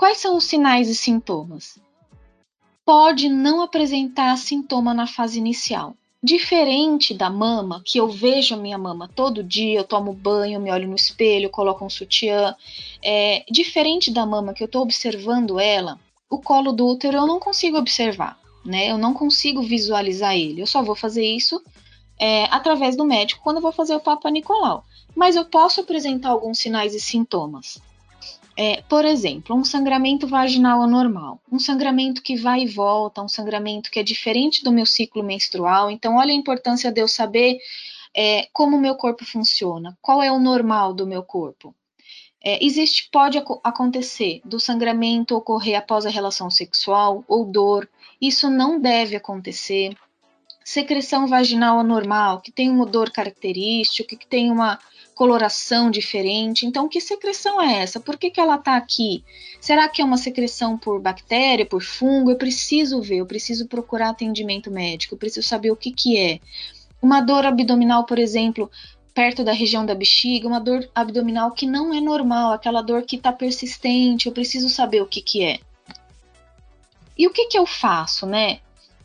Quais 0.00 0.16
são 0.16 0.34
os 0.34 0.44
sinais 0.44 0.88
e 0.88 0.94
sintomas? 0.94 1.78
Pode 2.86 3.28
não 3.28 3.60
apresentar 3.60 4.34
sintoma 4.38 4.94
na 4.94 5.06
fase 5.06 5.38
inicial. 5.38 5.94
Diferente 6.22 7.12
da 7.12 7.28
mama, 7.28 7.82
que 7.84 7.98
eu 7.98 8.08
vejo 8.08 8.54
a 8.54 8.56
minha 8.56 8.78
mama 8.78 9.10
todo 9.14 9.44
dia, 9.44 9.80
eu 9.80 9.84
tomo 9.84 10.14
banho, 10.14 10.58
me 10.58 10.72
olho 10.72 10.88
no 10.88 10.94
espelho, 10.94 11.50
coloco 11.50 11.84
um 11.84 11.90
sutiã. 11.90 12.56
É, 13.02 13.44
diferente 13.50 14.10
da 14.10 14.24
mama, 14.24 14.54
que 14.54 14.62
eu 14.62 14.66
estou 14.66 14.80
observando 14.80 15.60
ela, 15.60 16.00
o 16.30 16.38
colo 16.38 16.72
do 16.72 16.86
útero 16.86 17.18
eu 17.18 17.26
não 17.26 17.38
consigo 17.38 17.76
observar, 17.76 18.40
né? 18.64 18.90
Eu 18.90 18.96
não 18.96 19.12
consigo 19.12 19.60
visualizar 19.60 20.34
ele. 20.34 20.62
Eu 20.62 20.66
só 20.66 20.82
vou 20.82 20.96
fazer 20.96 21.26
isso 21.26 21.62
é, 22.18 22.44
através 22.44 22.96
do 22.96 23.04
médico 23.04 23.42
quando 23.44 23.56
eu 23.56 23.62
vou 23.62 23.72
fazer 23.72 23.94
o 23.94 24.00
Papa 24.00 24.30
Nicolau. 24.30 24.82
Mas 25.14 25.36
eu 25.36 25.44
posso 25.44 25.82
apresentar 25.82 26.30
alguns 26.30 26.58
sinais 26.58 26.94
e 26.94 27.00
sintomas. 27.00 27.82
É, 28.56 28.82
por 28.82 29.04
exemplo, 29.04 29.56
um 29.56 29.64
sangramento 29.64 30.26
vaginal 30.26 30.82
anormal, 30.82 31.40
um 31.50 31.58
sangramento 31.58 32.22
que 32.22 32.36
vai 32.36 32.62
e 32.62 32.66
volta, 32.66 33.22
um 33.22 33.28
sangramento 33.28 33.90
que 33.90 33.98
é 33.98 34.02
diferente 34.02 34.62
do 34.62 34.72
meu 34.72 34.84
ciclo 34.84 35.22
menstrual. 35.22 35.90
Então, 35.90 36.16
olha 36.16 36.32
a 36.32 36.36
importância 36.36 36.92
de 36.92 37.00
eu 37.00 37.08
saber 37.08 37.58
é, 38.14 38.48
como 38.52 38.76
o 38.76 38.80
meu 38.80 38.96
corpo 38.96 39.24
funciona, 39.24 39.96
qual 40.02 40.22
é 40.22 40.30
o 40.30 40.38
normal 40.38 40.92
do 40.92 41.06
meu 41.06 41.22
corpo. 41.22 41.74
É, 42.42 42.64
existe, 42.64 43.08
pode 43.12 43.36
ac 43.36 43.46
acontecer 43.62 44.40
do 44.44 44.58
sangramento 44.58 45.36
ocorrer 45.36 45.78
após 45.78 46.06
a 46.06 46.10
relação 46.10 46.50
sexual 46.50 47.22
ou 47.28 47.44
dor. 47.44 47.88
Isso 48.20 48.50
não 48.50 48.80
deve 48.80 49.14
acontecer. 49.14 49.94
Secreção 50.64 51.26
vaginal 51.26 51.78
anormal, 51.78 52.40
que 52.40 52.50
tem 52.50 52.70
um 52.70 52.80
odor 52.80 53.10
característico, 53.10 54.16
que 54.16 54.26
tem 54.26 54.50
uma 54.50 54.78
coloração 55.20 55.90
diferente. 55.90 56.64
Então, 56.64 56.88
que 56.88 56.98
secreção 56.98 57.60
é 57.60 57.82
essa? 57.82 58.00
Por 58.00 58.16
que, 58.16 58.30
que 58.30 58.40
ela 58.40 58.54
está 58.54 58.78
aqui? 58.78 59.22
Será 59.60 59.86
que 59.86 60.00
é 60.00 60.04
uma 60.04 60.16
secreção 60.16 60.78
por 60.78 60.98
bactéria, 60.98 61.66
por 61.66 61.82
fungo? 61.82 62.30
Eu 62.30 62.36
preciso 62.36 63.02
ver, 63.02 63.18
eu 63.18 63.26
preciso 63.26 63.68
procurar 63.68 64.08
atendimento 64.08 64.70
médico, 64.70 65.12
eu 65.14 65.18
preciso 65.18 65.46
saber 65.46 65.70
o 65.70 65.76
que, 65.76 65.92
que 65.92 66.16
é. 66.16 66.40
Uma 67.02 67.20
dor 67.20 67.44
abdominal, 67.44 68.06
por 68.06 68.18
exemplo, 68.18 68.70
perto 69.12 69.44
da 69.44 69.52
região 69.52 69.84
da 69.84 69.94
bexiga, 69.94 70.48
uma 70.48 70.58
dor 70.58 70.88
abdominal 70.94 71.50
que 71.50 71.66
não 71.66 71.92
é 71.92 72.00
normal, 72.00 72.52
aquela 72.52 72.80
dor 72.80 73.02
que 73.02 73.16
está 73.16 73.30
persistente, 73.30 74.26
eu 74.26 74.32
preciso 74.32 74.70
saber 74.70 75.02
o 75.02 75.06
que, 75.06 75.20
que 75.20 75.44
é. 75.44 75.58
E 77.18 77.26
o 77.26 77.30
que, 77.30 77.44
que 77.44 77.58
eu 77.58 77.66
faço, 77.66 78.24
né? 78.24 78.60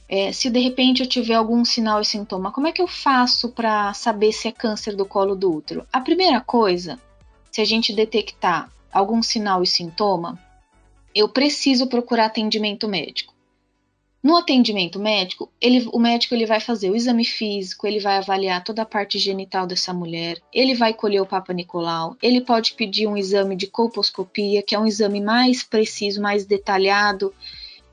É, 0.07 0.31
se 0.31 0.49
de 0.49 0.59
repente 0.59 1.01
eu 1.01 1.09
tiver 1.09 1.33
algum 1.33 1.65
sinal 1.65 1.99
e 1.99 2.05
sintoma, 2.05 2.51
como 2.51 2.67
é 2.67 2.71
que 2.71 2.81
eu 2.81 2.87
faço 2.87 3.49
para 3.49 3.93
saber 3.93 4.31
se 4.31 4.47
é 4.47 4.51
câncer 4.51 4.95
do 4.95 5.05
colo 5.05 5.35
do 5.35 5.51
útero? 5.51 5.85
A 5.91 5.99
primeira 5.99 6.39
coisa, 6.39 6.99
se 7.51 7.59
a 7.59 7.65
gente 7.65 7.93
detectar 7.93 8.69
algum 8.91 9.23
sinal 9.23 9.63
e 9.63 9.67
sintoma, 9.67 10.39
eu 11.13 11.27
preciso 11.27 11.87
procurar 11.87 12.25
atendimento 12.25 12.87
médico. 12.87 13.33
No 14.25 14.37
atendimento 14.37 14.99
médico, 14.99 15.51
ele, 15.61 15.87
o 15.93 15.99
médico 15.99 16.33
ele 16.33 16.47
vai 16.47 16.59
fazer 16.59 16.89
o 16.89 16.95
exame 16.95 17.23
físico, 17.23 17.85
ele 17.85 17.99
vai 17.99 18.17
avaliar 18.17 18.63
toda 18.63 18.81
a 18.81 18.85
parte 18.85 19.19
genital 19.19 19.67
dessa 19.67 19.93
mulher, 19.93 20.41
ele 20.51 20.73
vai 20.73 20.95
colher 20.95 21.21
o 21.21 21.27
Papa 21.27 21.53
Nicolau, 21.53 22.17
ele 22.23 22.41
pode 22.41 22.73
pedir 22.73 23.05
um 23.05 23.15
exame 23.15 23.55
de 23.55 23.67
colposcopia, 23.67 24.63
que 24.63 24.73
é 24.73 24.79
um 24.79 24.87
exame 24.87 25.21
mais 25.21 25.61
preciso, 25.61 26.21
mais 26.23 26.43
detalhado 26.43 27.31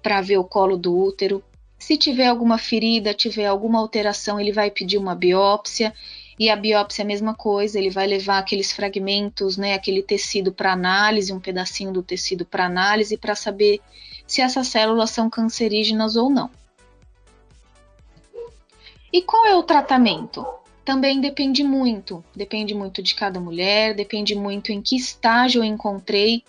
para 0.03 0.22
ver 0.22 0.38
o 0.38 0.44
colo 0.44 0.77
do 0.77 0.96
útero. 0.98 1.44
Se 1.82 1.96
tiver 1.96 2.28
alguma 2.28 2.58
ferida, 2.58 3.12
tiver 3.12 3.46
alguma 3.46 3.80
alteração, 3.80 4.38
ele 4.38 4.52
vai 4.52 4.70
pedir 4.70 4.98
uma 4.98 5.16
biópsia. 5.16 5.92
E 6.38 6.48
a 6.48 6.54
biópsia 6.54 7.02
é 7.02 7.04
a 7.04 7.08
mesma 7.08 7.34
coisa, 7.34 7.76
ele 7.76 7.90
vai 7.90 8.06
levar 8.06 8.38
aqueles 8.38 8.70
fragmentos, 8.70 9.56
né, 9.56 9.74
aquele 9.74 10.00
tecido 10.00 10.52
para 10.52 10.72
análise, 10.72 11.32
um 11.32 11.40
pedacinho 11.40 11.92
do 11.92 12.00
tecido 12.00 12.46
para 12.46 12.66
análise, 12.66 13.16
para 13.16 13.34
saber 13.34 13.80
se 14.28 14.40
essas 14.40 14.68
células 14.68 15.10
são 15.10 15.28
cancerígenas 15.28 16.14
ou 16.14 16.30
não. 16.30 16.48
E 19.12 19.20
qual 19.20 19.44
é 19.46 19.56
o 19.56 19.64
tratamento? 19.64 20.46
também 20.84 21.20
depende 21.20 21.64
muito. 21.64 22.24
Depende 22.34 22.74
muito 22.74 23.02
de 23.02 23.14
cada 23.14 23.40
mulher, 23.40 23.94
depende 23.94 24.36
muito 24.36 24.70
em 24.70 24.80
que 24.80 24.96
estágio 24.96 25.60
eu 25.60 25.64
encontrei 25.64 26.44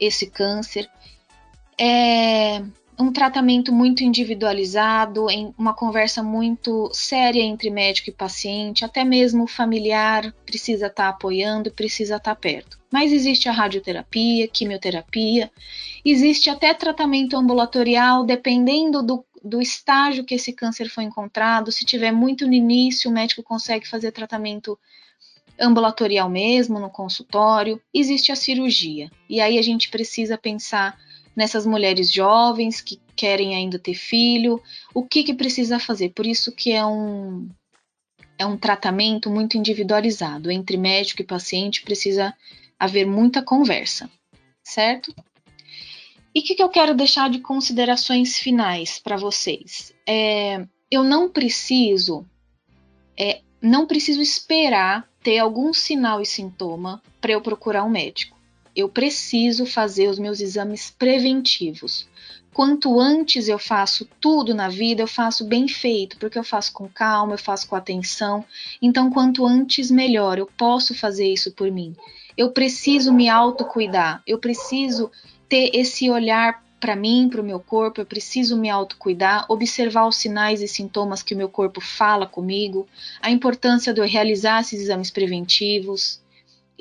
esse 0.00 0.26
câncer. 0.30 0.90
É 1.78 2.62
um 3.02 3.12
tratamento 3.12 3.72
muito 3.72 4.04
individualizado, 4.04 5.28
em 5.28 5.52
uma 5.58 5.74
conversa 5.74 6.22
muito 6.22 6.88
séria 6.92 7.42
entre 7.42 7.68
médico 7.68 8.10
e 8.10 8.12
paciente, 8.12 8.84
até 8.84 9.04
mesmo 9.04 9.44
o 9.44 9.48
familiar 9.48 10.32
precisa 10.46 10.86
estar 10.86 11.04
tá 11.04 11.08
apoiando, 11.08 11.72
precisa 11.72 12.16
estar 12.16 12.34
tá 12.34 12.40
perto. 12.40 12.78
Mas 12.90 13.12
existe 13.12 13.48
a 13.48 13.52
radioterapia, 13.52 14.46
quimioterapia, 14.46 15.50
existe 16.04 16.48
até 16.48 16.72
tratamento 16.72 17.36
ambulatorial, 17.36 18.24
dependendo 18.24 19.02
do 19.02 19.24
do 19.44 19.60
estágio 19.60 20.24
que 20.24 20.36
esse 20.36 20.52
câncer 20.52 20.88
foi 20.88 21.02
encontrado. 21.02 21.72
Se 21.72 21.84
tiver 21.84 22.12
muito 22.12 22.46
no 22.46 22.52
início, 22.52 23.10
o 23.10 23.12
médico 23.12 23.42
consegue 23.42 23.88
fazer 23.88 24.12
tratamento 24.12 24.78
ambulatorial 25.60 26.30
mesmo, 26.30 26.78
no 26.78 26.88
consultório. 26.88 27.80
Existe 27.92 28.30
a 28.30 28.36
cirurgia. 28.36 29.10
E 29.28 29.40
aí 29.40 29.58
a 29.58 29.62
gente 29.62 29.90
precisa 29.90 30.38
pensar 30.38 30.96
nessas 31.34 31.66
mulheres 31.66 32.10
jovens 32.10 32.80
que 32.80 33.00
querem 33.16 33.54
ainda 33.54 33.78
ter 33.78 33.94
filho, 33.94 34.62
o 34.94 35.02
que, 35.02 35.24
que 35.24 35.34
precisa 35.34 35.78
fazer. 35.78 36.10
Por 36.10 36.26
isso 36.26 36.52
que 36.52 36.72
é 36.72 36.84
um, 36.84 37.48
é 38.38 38.46
um 38.46 38.56
tratamento 38.56 39.30
muito 39.30 39.56
individualizado. 39.56 40.50
Entre 40.50 40.76
médico 40.76 41.22
e 41.22 41.26
paciente 41.26 41.82
precisa 41.82 42.34
haver 42.78 43.06
muita 43.06 43.42
conversa, 43.42 44.10
certo? 44.62 45.14
E 46.34 46.40
o 46.40 46.42
que, 46.42 46.54
que, 46.54 46.62
eu 46.62 46.68
quero 46.68 46.94
deixar 46.94 47.28
de 47.28 47.40
considerações 47.40 48.38
finais 48.38 48.98
para 48.98 49.16
vocês? 49.16 49.94
É, 50.06 50.66
eu 50.90 51.04
não 51.04 51.28
preciso, 51.28 52.26
é, 53.18 53.42
não 53.60 53.86
preciso 53.86 54.20
esperar 54.20 55.08
ter 55.22 55.38
algum 55.38 55.72
sinal 55.72 56.20
e 56.20 56.26
sintoma 56.26 57.02
para 57.20 57.32
eu 57.32 57.40
procurar 57.40 57.84
um 57.84 57.90
médico. 57.90 58.36
Eu 58.74 58.88
preciso 58.88 59.66
fazer 59.66 60.08
os 60.08 60.18
meus 60.18 60.40
exames 60.40 60.90
preventivos. 60.90 62.08
Quanto 62.52 63.00
antes 63.00 63.48
eu 63.48 63.58
faço 63.58 64.06
tudo 64.20 64.54
na 64.54 64.68
vida, 64.68 65.02
eu 65.02 65.06
faço 65.06 65.44
bem 65.44 65.66
feito, 65.66 66.18
porque 66.18 66.38
eu 66.38 66.44
faço 66.44 66.72
com 66.72 66.86
calma, 66.86 67.34
eu 67.34 67.38
faço 67.38 67.66
com 67.66 67.74
atenção. 67.74 68.44
Então, 68.80 69.10
quanto 69.10 69.46
antes, 69.46 69.90
melhor. 69.90 70.38
Eu 70.38 70.46
posso 70.46 70.94
fazer 70.94 71.26
isso 71.26 71.52
por 71.52 71.70
mim. 71.70 71.96
Eu 72.36 72.50
preciso 72.50 73.12
me 73.12 73.28
autocuidar. 73.28 74.22
Eu 74.26 74.38
preciso 74.38 75.10
ter 75.48 75.70
esse 75.74 76.10
olhar 76.10 76.62
para 76.82 76.96
mim, 76.96 77.28
para 77.30 77.40
o 77.40 77.44
meu 77.44 77.60
corpo, 77.60 78.00
eu 78.00 78.04
preciso 78.04 78.58
me 78.58 78.68
autocuidar, 78.68 79.46
observar 79.48 80.08
os 80.08 80.16
sinais 80.16 80.60
e 80.60 80.66
sintomas 80.66 81.22
que 81.22 81.32
o 81.32 81.36
meu 81.36 81.48
corpo 81.48 81.80
fala 81.80 82.26
comigo, 82.26 82.88
a 83.20 83.30
importância 83.30 83.94
de 83.94 84.00
eu 84.00 84.04
realizar 84.04 84.60
esses 84.60 84.80
exames 84.80 85.08
preventivos. 85.08 86.20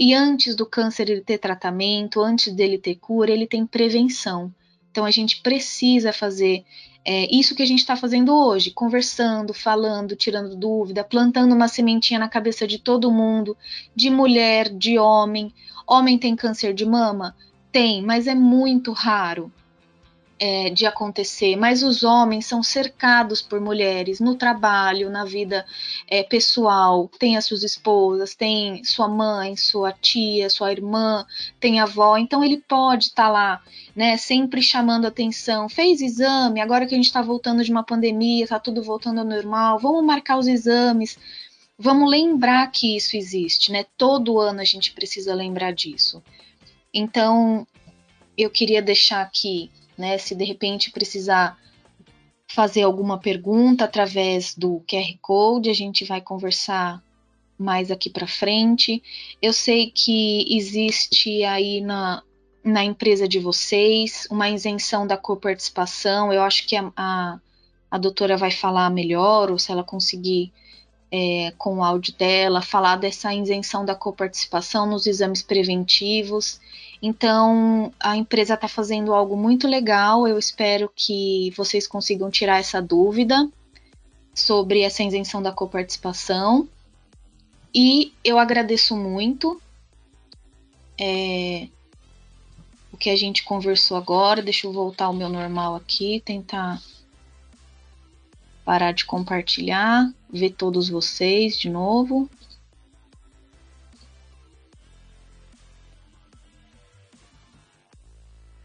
E 0.03 0.15
antes 0.15 0.55
do 0.55 0.65
câncer 0.65 1.11
ele 1.11 1.21
ter 1.21 1.37
tratamento, 1.37 2.23
antes 2.23 2.51
dele 2.51 2.79
ter 2.79 2.95
cura, 2.95 3.29
ele 3.29 3.45
tem 3.45 3.67
prevenção. 3.67 4.51
Então 4.89 5.05
a 5.05 5.11
gente 5.11 5.43
precisa 5.43 6.11
fazer 6.11 6.65
é, 7.05 7.27
isso 7.31 7.53
que 7.53 7.61
a 7.61 7.65
gente 7.67 7.81
está 7.81 7.95
fazendo 7.95 8.35
hoje, 8.35 8.71
conversando, 8.71 9.53
falando, 9.53 10.15
tirando 10.15 10.55
dúvida, 10.55 11.03
plantando 11.03 11.53
uma 11.53 11.67
sementinha 11.67 12.19
na 12.19 12.27
cabeça 12.27 12.65
de 12.65 12.79
todo 12.79 13.11
mundo, 13.11 13.55
de 13.95 14.09
mulher, 14.09 14.69
de 14.69 14.97
homem. 14.97 15.53
Homem 15.85 16.17
tem 16.17 16.35
câncer 16.35 16.73
de 16.73 16.83
mama? 16.83 17.35
Tem, 17.71 18.01
mas 18.01 18.25
é 18.25 18.33
muito 18.33 18.93
raro 18.93 19.53
é, 20.41 20.71
de 20.71 20.87
acontecer. 20.87 21.55
Mas 21.55 21.83
os 21.83 22.03
homens 22.03 22.47
são 22.47 22.63
cercados 22.63 23.43
por 23.43 23.61
mulheres 23.61 24.19
no 24.19 24.33
trabalho, 24.33 25.07
na 25.07 25.23
vida 25.23 25.63
é, 26.07 26.23
pessoal. 26.23 27.07
Tem 27.19 27.37
as 27.37 27.45
suas 27.45 27.61
esposas, 27.61 28.33
tem 28.33 28.83
sua 28.83 29.07
mãe, 29.07 29.55
sua 29.55 29.91
tia, 29.91 30.49
sua 30.49 30.71
irmã, 30.71 31.23
tem 31.59 31.79
avó. 31.79 32.17
Então 32.17 32.43
ele 32.43 32.57
pode 32.57 33.05
estar 33.05 33.25
tá 33.25 33.29
lá, 33.29 33.61
né, 33.95 34.17
sempre 34.17 34.63
chamando 34.63 35.05
atenção. 35.05 35.69
Fez 35.69 36.01
exame, 36.01 36.59
agora 36.59 36.87
que 36.87 36.95
a 36.95 36.97
gente 36.97 37.05
está 37.05 37.21
voltando 37.21 37.63
de 37.63 37.71
uma 37.71 37.83
pandemia, 37.83 38.43
está 38.43 38.57
tudo 38.59 38.81
voltando 38.81 39.19
ao 39.19 39.25
normal. 39.25 39.77
Vamos 39.77 40.03
marcar 40.03 40.39
os 40.39 40.47
exames. 40.47 41.19
Vamos 41.77 42.09
lembrar 42.09 42.65
que 42.71 42.95
isso 42.97 43.15
existe, 43.15 43.71
né? 43.71 43.85
Todo 43.95 44.39
ano 44.39 44.59
a 44.59 44.63
gente 44.63 44.91
precisa 44.91 45.35
lembrar 45.35 45.71
disso. 45.71 46.21
Então, 46.93 47.65
eu 48.37 48.49
queria 48.49 48.81
deixar 48.81 49.21
aqui, 49.21 49.71
né, 49.97 50.17
se 50.17 50.35
de 50.35 50.43
repente 50.43 50.91
precisar 50.91 51.57
fazer 52.47 52.83
alguma 52.83 53.17
pergunta 53.17 53.85
através 53.85 54.55
do 54.55 54.83
QR 54.87 55.17
Code, 55.21 55.69
a 55.69 55.73
gente 55.73 56.03
vai 56.03 56.19
conversar 56.19 57.01
mais 57.57 57.91
aqui 57.91 58.09
para 58.09 58.27
frente. 58.27 59.01
Eu 59.41 59.53
sei 59.53 59.91
que 59.91 60.45
existe 60.49 61.43
aí 61.43 61.79
na, 61.79 62.23
na 62.63 62.83
empresa 62.83 63.27
de 63.27 63.39
vocês 63.39 64.27
uma 64.29 64.49
isenção 64.49 65.07
da 65.07 65.15
coparticipação. 65.15 66.33
Eu 66.33 66.41
acho 66.41 66.67
que 66.67 66.75
a, 66.75 66.91
a, 66.95 67.39
a 67.89 67.97
doutora 67.97 68.35
vai 68.35 68.51
falar 68.51 68.89
melhor, 68.89 69.51
ou 69.51 69.59
se 69.59 69.71
ela 69.71 69.83
conseguir 69.83 70.51
é, 71.11 71.53
com 71.57 71.77
o 71.77 71.83
áudio 71.83 72.13
dela, 72.17 72.61
falar 72.61 72.95
dessa 72.95 73.33
isenção 73.33 73.85
da 73.85 73.93
coparticipação 73.95 74.85
nos 74.85 75.05
exames 75.05 75.41
preventivos. 75.41 76.59
Então, 77.01 77.91
a 77.99 78.15
empresa 78.15 78.53
está 78.53 78.67
fazendo 78.67 79.13
algo 79.13 79.35
muito 79.35 79.67
legal. 79.67 80.27
Eu 80.27 80.37
espero 80.37 80.91
que 80.95 81.51
vocês 81.57 81.87
consigam 81.87 82.29
tirar 82.29 82.59
essa 82.59 82.79
dúvida 82.79 83.49
sobre 84.35 84.81
essa 84.81 85.03
isenção 85.03 85.41
da 85.41 85.51
coparticipação. 85.51 86.69
E 87.73 88.13
eu 88.23 88.37
agradeço 88.37 88.95
muito 88.95 89.59
é, 90.99 91.67
o 92.91 92.97
que 92.97 93.09
a 93.09 93.15
gente 93.15 93.43
conversou 93.43 93.97
agora. 93.97 94.43
Deixa 94.43 94.67
eu 94.67 94.73
voltar 94.73 95.05
ao 95.05 95.13
meu 95.13 95.29
normal 95.29 95.75
aqui, 95.75 96.21
tentar 96.23 96.79
parar 98.63 98.91
de 98.91 99.05
compartilhar, 99.05 100.13
ver 100.31 100.51
todos 100.51 100.87
vocês 100.87 101.57
de 101.57 101.69
novo. 101.69 102.29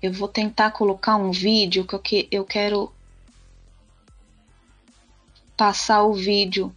Eu 0.06 0.12
vou 0.12 0.28
tentar 0.28 0.70
colocar 0.70 1.16
um 1.16 1.32
vídeo 1.32 1.84
que 1.84 2.28
eu 2.30 2.44
quero 2.44 2.92
passar 5.56 6.04
o 6.04 6.12
vídeo 6.12 6.72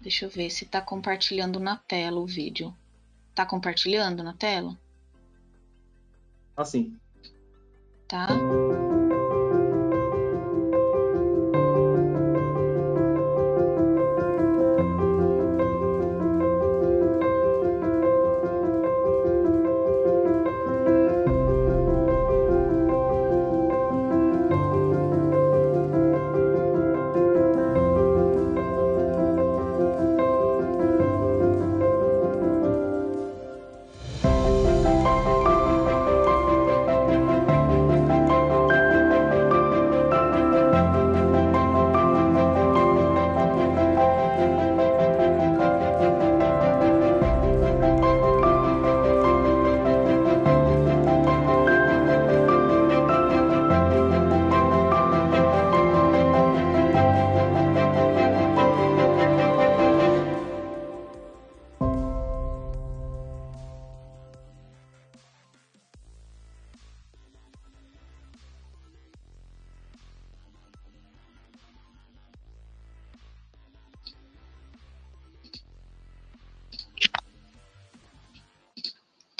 Deixa 0.00 0.24
eu 0.24 0.30
ver 0.30 0.48
se 0.48 0.64
está 0.64 0.80
compartilhando 0.80 1.60
na 1.60 1.76
tela 1.76 2.18
o 2.18 2.26
vídeo. 2.26 2.74
Está 3.28 3.44
compartilhando 3.44 4.22
na 4.22 4.32
tela? 4.32 4.78
Assim. 6.56 6.98
Tá. 8.12 8.81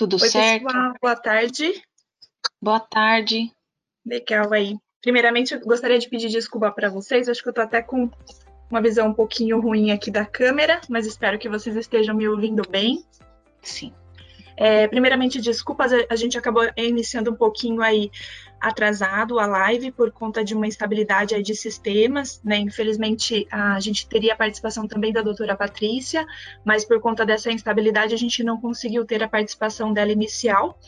Tudo 0.03 0.21
Oi, 0.21 0.29
certo? 0.31 0.65
pessoal, 0.65 0.95
boa 1.01 1.15
tarde. 1.15 1.83
Boa 2.61 2.81
tarde. 2.81 3.53
Legal 4.05 4.53
aí. 4.53 4.77
Primeiramente, 5.01 5.55
eu 5.55 5.61
gostaria 5.61 5.97
de 5.97 6.09
pedir 6.09 6.29
desculpa 6.29 6.73
para 6.73 6.91
vocês. 6.91 7.29
Acho 7.29 7.41
que 7.41 7.49
eu 7.49 7.53
tô 7.53 7.61
até 7.61 7.81
com 7.81 8.11
uma 8.69 8.83
visão 8.83 9.07
um 9.07 9.15
pouquinho 9.15 9.61
ruim 9.61 9.93
aqui 9.93 10.11
da 10.11 10.27
câmera, 10.27 10.81
mas 10.89 11.07
espero 11.07 11.39
que 11.39 11.49
vocês 11.49 11.77
estejam 11.77 12.17
me 12.17 12.27
ouvindo 12.27 12.69
bem. 12.69 13.05
Sim. 13.63 13.95
É, 14.57 14.89
primeiramente, 14.89 15.41
desculpas, 15.41 15.93
a, 15.93 15.99
a 16.11 16.17
gente 16.17 16.37
acabou 16.37 16.69
iniciando 16.77 17.31
um 17.31 17.37
pouquinho 17.37 17.81
aí 17.81 18.11
atrasado 18.63 19.41
a 19.41 19.47
live 19.47 19.91
por 19.91 20.13
conta 20.13 20.45
de 20.45 20.55
uma 20.55 20.69
instabilidade 20.69 21.43
de 21.43 21.55
sistemas, 21.55 22.41
né? 22.45 22.59
Infelizmente, 22.59 23.45
a 23.51 23.81
gente 23.81 24.07
teria 24.07 24.35
a 24.35 24.37
participação 24.37 24.87
também 24.87 25.13
da 25.13 25.21
doutora 25.21 25.57
Patrícia, 25.57 26.25
mas 26.65 26.85
por 26.85 27.01
conta 27.01 27.27
dessa 27.27 27.51
instabilidade 27.51 28.15
a 28.15 28.17
gente 28.17 28.45
não 28.45 28.61
conseguiu 28.61 29.05
ter 29.05 29.21
a 29.21 29.29
participação 29.29 29.93
dela 29.93 30.13
inicial. 30.13 30.79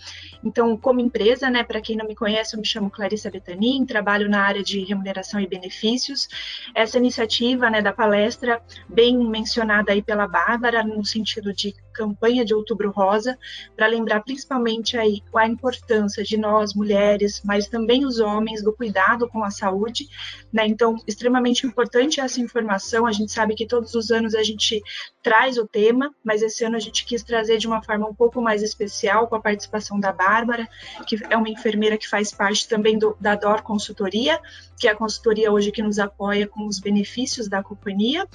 Então, 0.45 0.77
como 0.77 1.01
empresa, 1.01 1.51
né, 1.51 1.65
para 1.65 1.81
quem 1.81 1.97
não 1.97 2.07
me 2.07 2.15
conhece, 2.15 2.55
eu 2.55 2.61
me 2.61 2.67
chamo 2.67 2.91
Clarissa 2.91 3.29
Betanin, 3.29 3.85
trabalho 3.85 4.29
na 4.29 4.43
área 4.43 4.63
de 4.63 4.79
remuneração 4.85 5.41
e 5.41 5.47
benefícios. 5.47 6.29
Essa 6.75 6.99
iniciativa, 6.99 7.69
né, 7.69 7.83
da 7.83 7.93
palestra, 7.93 8.63
bem 8.89 9.19
mencionada 9.19 9.91
aí 9.91 10.01
pela 10.03 10.29
Bárbara, 10.29 10.85
no 10.85 11.05
sentido 11.05 11.53
de 11.53 11.75
campanha 11.93 12.45
de 12.45 12.53
Outubro 12.53 12.91
Rosa, 12.91 13.39
para 13.75 13.87
lembrar 13.87 14.21
principalmente 14.21 14.99
aí 14.99 15.23
a 15.35 15.47
importância 15.47 16.23
de 16.23 16.37
nós 16.37 16.75
mulheres, 16.75 17.41
mas 17.65 17.69
também 17.69 18.05
os 18.05 18.21
homens 18.21 18.63
do 18.63 18.73
cuidado 18.73 19.29
com 19.29 19.43
a 19.43 19.51
saúde, 19.51 20.09
né? 20.53 20.67
Então, 20.67 20.97
extremamente 21.07 21.67
importante 21.67 22.21
essa 22.21 22.41
informação. 22.41 23.07
A 23.07 23.13
gente 23.13 23.33
sabe 23.33 23.55
que 23.55 23.67
todos 23.67 23.95
os 23.95 24.11
anos 24.11 24.35
a 24.35 24.43
gente 24.43 24.83
traz 25.23 25.57
o 25.57 25.67
tema, 25.67 26.15
mas 26.23 26.43
esse 26.43 26.65
ano 26.65 26.77
a 26.77 26.81
gente 26.81 27.05
quis 27.05 27.23
trazer 27.23 27.59
de 27.59 27.67
uma 27.67 27.83
forma 27.83 28.07
um 28.07 28.15
pouco 28.15 28.41
mais 28.43 28.63
especial 28.63 29.27
com 29.27 29.37
a 29.37 29.41
participação 29.41 29.99
da 29.99 30.13
Bárbara, 30.13 30.69
que 31.07 31.19
é 31.31 31.37
uma 31.37 31.49
enfermeira 31.49 31.97
que 31.97 32.09
faz 32.09 32.31
parte 32.31 32.69
também 32.69 32.99
do, 32.99 33.17
da 33.21 33.35
DOR 33.35 33.63
Consultoria, 33.63 34.39
que 34.79 34.87
é 34.87 34.91
a 34.91 34.97
consultoria 34.97 35.51
hoje 35.51 35.73
que 35.73 35.83
nos 35.83 35.99
apoia 35.99 36.47
com 36.47 36.67
os 36.67 36.79
benefícios 36.79 37.49
da 37.49 37.63
companhia. 37.63 38.29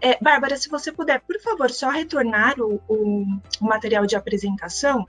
É, 0.00 0.22
Bárbara, 0.22 0.56
se 0.56 0.68
você 0.68 0.92
puder, 0.92 1.20
por 1.20 1.40
favor, 1.40 1.70
só 1.70 1.88
retornar 1.88 2.60
o, 2.60 2.82
o 2.88 3.06
o, 3.60 3.64
material 3.64 4.06
de 4.06 4.16
apresentação, 4.16 5.06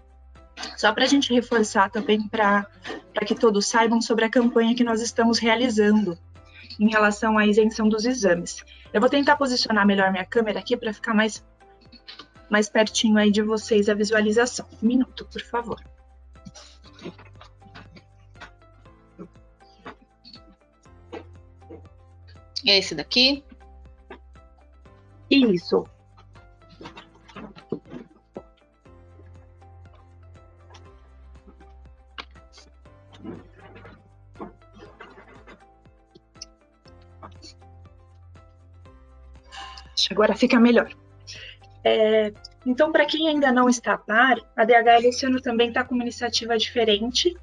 só 0.75 0.93
para 0.93 1.03
a 1.03 1.07
gente 1.07 1.33
reforçar 1.33 1.89
também 1.89 2.27
para 2.27 2.67
que 3.25 3.35
todos 3.35 3.67
saibam 3.67 4.01
sobre 4.01 4.25
a 4.25 4.29
campanha 4.29 4.75
que 4.75 4.83
nós 4.83 5.01
estamos 5.01 5.39
realizando 5.39 6.17
em 6.79 6.89
relação 6.89 7.37
à 7.37 7.45
isenção 7.45 7.89
dos 7.89 8.05
exames. 8.05 8.63
Eu 8.93 9.01
vou 9.01 9.09
tentar 9.09 9.35
posicionar 9.35 9.85
melhor 9.85 10.11
minha 10.11 10.25
câmera 10.25 10.59
aqui 10.59 10.77
para 10.77 10.93
ficar 10.93 11.13
mais, 11.13 11.43
mais 12.49 12.69
pertinho 12.69 13.17
aí 13.17 13.31
de 13.31 13.41
vocês 13.41 13.89
a 13.89 13.93
visualização. 13.93 14.67
Um 14.81 14.87
minuto, 14.87 15.25
por 15.25 15.41
favor. 15.41 15.81
É 22.65 22.77
esse 22.77 22.93
daqui? 22.95 23.43
Isso. 25.29 25.85
Agora 40.12 40.36
fica 40.36 40.60
melhor. 40.60 40.89
É, 41.83 42.31
então, 42.67 42.91
para 42.91 43.06
quem 43.06 43.30
ainda 43.30 43.49
não 43.49 43.69
está 43.69 43.93
a 43.93 43.97
par, 43.97 44.38
a 44.53 44.65
DHL 44.65 45.08
esse 45.08 45.25
ano 45.25 45.39
também 45.39 45.69
está 45.69 45.86
com 45.86 45.95
uma 45.95 46.03
iniciativa 46.03 46.58
diferente, 46.58 47.34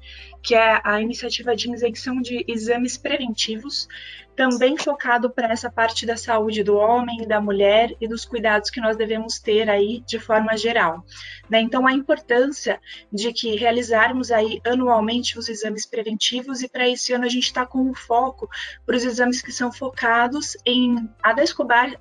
que 0.43 0.53
é 0.53 0.79
a 0.83 1.01
iniciativa 1.01 1.55
de 1.55 1.73
isenção 1.73 2.21
de 2.21 2.45
exames 2.47 2.95
preventivos, 2.95 3.87
também 4.35 4.77
focado 4.77 5.29
para 5.29 5.51
essa 5.51 5.71
parte 5.71 6.05
da 6.05 6.17
saúde 6.17 6.61
do 6.61 6.75
homem 6.75 7.25
da 7.27 7.39
mulher 7.39 7.95
e 7.99 8.07
dos 8.07 8.25
cuidados 8.25 8.69
que 8.69 8.81
nós 8.81 8.97
devemos 8.97 9.39
ter 9.39 9.69
aí 9.69 10.03
de 10.05 10.19
forma 10.19 10.55
geral. 10.57 11.03
Né? 11.49 11.61
Então, 11.61 11.87
a 11.87 11.93
importância 11.93 12.79
de 13.11 13.31
que 13.31 13.55
realizarmos 13.55 14.31
aí 14.31 14.59
anualmente 14.65 15.39
os 15.39 15.47
exames 15.47 15.85
preventivos 15.85 16.61
e 16.61 16.67
para 16.67 16.87
esse 16.87 17.13
ano 17.13 17.25
a 17.25 17.29
gente 17.29 17.45
está 17.45 17.65
com 17.65 17.79
um 17.79 17.93
foco 17.93 18.49
para 18.85 18.97
os 18.97 19.03
exames 19.03 19.41
que 19.41 19.51
são 19.51 19.71
focados 19.71 20.57
em 20.65 21.09
a, 21.23 21.33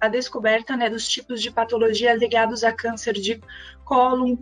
a 0.01 0.09
descoberta 0.09 0.77
né, 0.77 0.91
dos 0.91 1.09
tipos 1.09 1.41
de 1.41 1.51
patologias 1.51 2.19
ligados 2.19 2.65
a 2.65 2.73
câncer 2.73 3.13
de 3.14 3.40
cólon, 3.85 4.37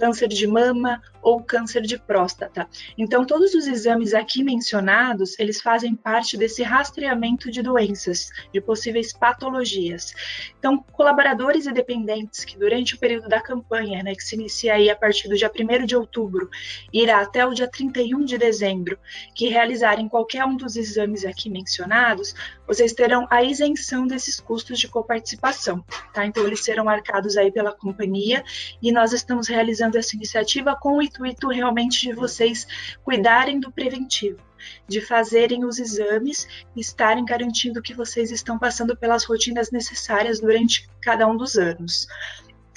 câncer 0.00 0.28
de 0.28 0.46
mama 0.46 1.02
ou 1.20 1.42
câncer 1.42 1.82
de 1.82 1.98
próstata. 1.98 2.66
Então, 2.96 3.26
todos 3.26 3.52
os 3.52 3.66
exames 3.66 4.14
aqui 4.14 4.42
mencionados, 4.42 5.38
eles 5.38 5.60
fazem 5.60 5.94
parte 5.94 6.38
desse 6.38 6.62
rastreamento 6.62 7.50
de 7.50 7.60
doenças, 7.60 8.30
de 8.50 8.62
possíveis 8.62 9.12
patologias. 9.12 10.14
Então, 10.58 10.82
colaboradores 10.92 11.66
e 11.66 11.72
dependentes 11.72 12.46
que 12.46 12.58
durante 12.58 12.94
o 12.94 12.98
período 12.98 13.28
da 13.28 13.42
campanha, 13.42 14.02
né, 14.02 14.14
que 14.14 14.24
se 14.24 14.34
inicia 14.34 14.72
aí 14.72 14.88
a 14.88 14.96
partir 14.96 15.28
do 15.28 15.36
dia 15.36 15.50
1 15.54 15.84
de 15.84 15.94
outubro, 15.94 16.48
irá 16.90 17.20
até 17.20 17.44
o 17.44 17.52
dia 17.52 17.68
31 17.68 18.24
de 18.24 18.38
dezembro, 18.38 18.98
que 19.34 19.48
realizarem 19.48 20.08
qualquer 20.08 20.46
um 20.46 20.56
dos 20.56 20.76
exames 20.76 21.26
aqui 21.26 21.50
mencionados, 21.50 22.34
vocês 22.70 22.92
terão 22.92 23.26
a 23.28 23.42
isenção 23.42 24.06
desses 24.06 24.38
custos 24.38 24.78
de 24.78 24.86
coparticipação, 24.86 25.84
tá? 26.14 26.24
Então, 26.24 26.46
eles 26.46 26.62
serão 26.62 26.84
marcados 26.84 27.36
aí 27.36 27.50
pela 27.50 27.72
companhia 27.72 28.44
e 28.80 28.92
nós 28.92 29.12
estamos 29.12 29.48
realizando 29.48 29.98
essa 29.98 30.14
iniciativa 30.14 30.76
com 30.76 30.98
o 30.98 31.02
intuito 31.02 31.48
realmente 31.48 32.02
de 32.02 32.12
vocês 32.12 32.68
cuidarem 33.02 33.58
do 33.58 33.72
preventivo, 33.72 34.38
de 34.86 35.00
fazerem 35.00 35.64
os 35.64 35.80
exames 35.80 36.46
e 36.76 36.80
estarem 36.80 37.24
garantindo 37.24 37.82
que 37.82 37.92
vocês 37.92 38.30
estão 38.30 38.56
passando 38.56 38.96
pelas 38.96 39.24
rotinas 39.24 39.72
necessárias 39.72 40.38
durante 40.38 40.88
cada 41.02 41.26
um 41.26 41.36
dos 41.36 41.56
anos. 41.56 42.06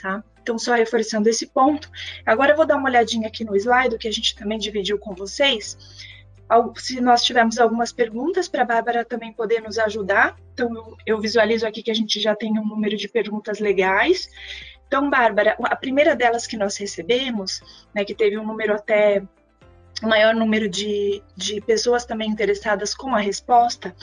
Tá? 0.01 0.23
Então, 0.41 0.57
só 0.57 0.73
reforçando 0.73 1.29
esse 1.29 1.45
ponto. 1.45 1.87
Agora 2.25 2.53
eu 2.53 2.57
vou 2.57 2.65
dar 2.65 2.77
uma 2.77 2.89
olhadinha 2.89 3.27
aqui 3.27 3.45
no 3.45 3.55
slide 3.55 3.99
que 3.99 4.07
a 4.07 4.11
gente 4.11 4.35
também 4.35 4.57
dividiu 4.57 4.97
com 4.97 5.13
vocês. 5.13 5.77
Se 6.77 6.99
nós 7.01 7.23
tivermos 7.23 7.57
algumas 7.57 7.91
perguntas 7.91 8.47
para 8.47 8.63
a 8.63 8.65
Bárbara 8.65 9.05
também 9.05 9.33
poder 9.33 9.61
nos 9.61 9.77
ajudar. 9.79 10.35
Então, 10.53 10.95
eu 11.05 11.19
visualizo 11.19 11.65
aqui 11.65 11.81
que 11.81 11.91
a 11.91 11.95
gente 11.95 12.19
já 12.19 12.35
tem 12.35 12.57
um 12.59 12.65
número 12.65 12.97
de 12.97 13.07
perguntas 13.07 13.59
legais. 13.59 14.29
Então, 14.87 15.09
Bárbara, 15.09 15.55
a 15.63 15.75
primeira 15.75 16.15
delas 16.15 16.45
que 16.45 16.57
nós 16.57 16.77
recebemos, 16.77 17.61
né, 17.93 18.05
que 18.05 18.13
teve 18.13 18.37
um 18.37 18.45
número 18.45 18.75
até 18.75 19.23
maior 20.01 20.35
número 20.35 20.69
de, 20.69 21.23
de 21.35 21.61
pessoas 21.61 22.05
também 22.05 22.29
interessadas 22.29 22.93
com 22.93 23.15
a 23.15 23.19
resposta, 23.19 23.95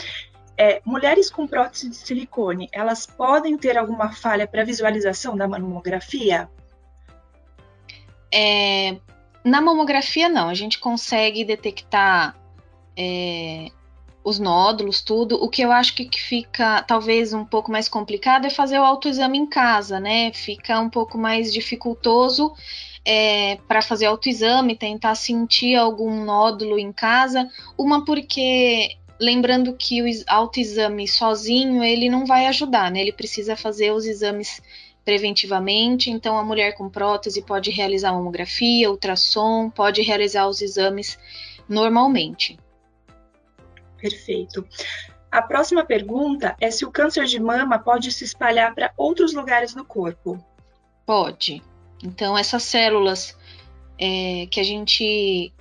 é, 0.57 0.81
mulheres 0.85 1.31
com 1.31 1.47
prótese 1.47 1.89
de 1.89 1.97
silicone, 1.97 2.69
elas 2.73 3.07
podem 3.07 3.57
ter 3.57 3.79
alguma 3.79 4.13
falha 4.13 4.47
para 4.47 4.65
visualização 4.65 5.37
da 5.37 5.49
mamografia? 5.49 6.51
É, 8.33 8.97
na 9.45 9.61
mamografia, 9.61 10.29
não. 10.29 10.49
A 10.49 10.55
gente 10.55 10.79
consegue 10.79 11.45
detectar 11.45 12.37
é, 13.01 13.71
os 14.23 14.39
nódulos, 14.39 15.01
tudo. 15.01 15.43
O 15.43 15.49
que 15.49 15.63
eu 15.63 15.73
acho 15.73 15.95
que, 15.95 16.09
fica 16.21 16.83
talvez 16.83 17.33
um 17.33 17.47
pouco 17.47 17.73
mais 17.73 17.89
complicado 17.89 18.47
é 18.47 18.51
fazer 18.51 18.79
o 18.79 18.85
autoexame 18.85 19.39
em 19.39 19.47
casa, 19.47 19.99
né? 19.99 20.31
Fica 20.35 20.79
um 20.79 20.91
pouco 20.91 21.17
mais 21.17 21.51
dificultoso 21.51 22.53
é, 23.05 23.57
para 23.67 23.81
fazer 23.81 24.05
autoexame, 24.05 24.77
tentar 24.77 25.15
sentir 25.15 25.77
algum 25.77 26.25
nódulo 26.25 26.79
em 26.79 26.93
casa. 26.93 27.49
Uma 27.79 28.05
porque 28.05 28.99
lembrando 29.19 29.75
que 29.75 30.03
o 30.03 30.07
autoexame 30.27 31.09
sozinho 31.09 31.83
ele 31.83 32.11
não 32.11 32.27
vai 32.27 32.47
ajudar, 32.47 32.91
né? 32.91 33.01
Ele 33.01 33.13
precisa 33.13 33.57
fazer 33.57 33.93
os 33.93 34.05
exames 34.05 34.61
preventivamente. 35.07 36.11
Então, 36.11 36.37
a 36.37 36.45
mulher 36.45 36.75
com 36.75 36.91
prótese 36.91 37.41
pode 37.41 37.71
realizar 37.71 38.13
mamografia, 38.13 38.91
ultrassom, 38.91 39.71
pode 39.71 40.03
realizar 40.03 40.47
os 40.47 40.61
exames 40.61 41.19
normalmente. 41.67 42.59
Perfeito. 44.01 44.67
A 45.31 45.41
próxima 45.41 45.85
pergunta 45.85 46.57
é 46.61 46.71
se 46.71 46.85
o 46.85 46.91
câncer 46.91 47.27
de 47.27 47.39
mama 47.39 47.79
pode 47.79 48.11
se 48.11 48.25
espalhar 48.25 48.75
para 48.75 48.93
outros 48.97 49.33
lugares 49.33 49.73
do 49.75 49.85
corpo. 49.85 50.43
Pode. 51.07 51.63
Então, 52.03 52.37
essas 52.37 52.65
células 52.65 53.37
é, 53.99 54.47
que 54.51 54.59
a 54.59 54.65
gente 54.65 55.53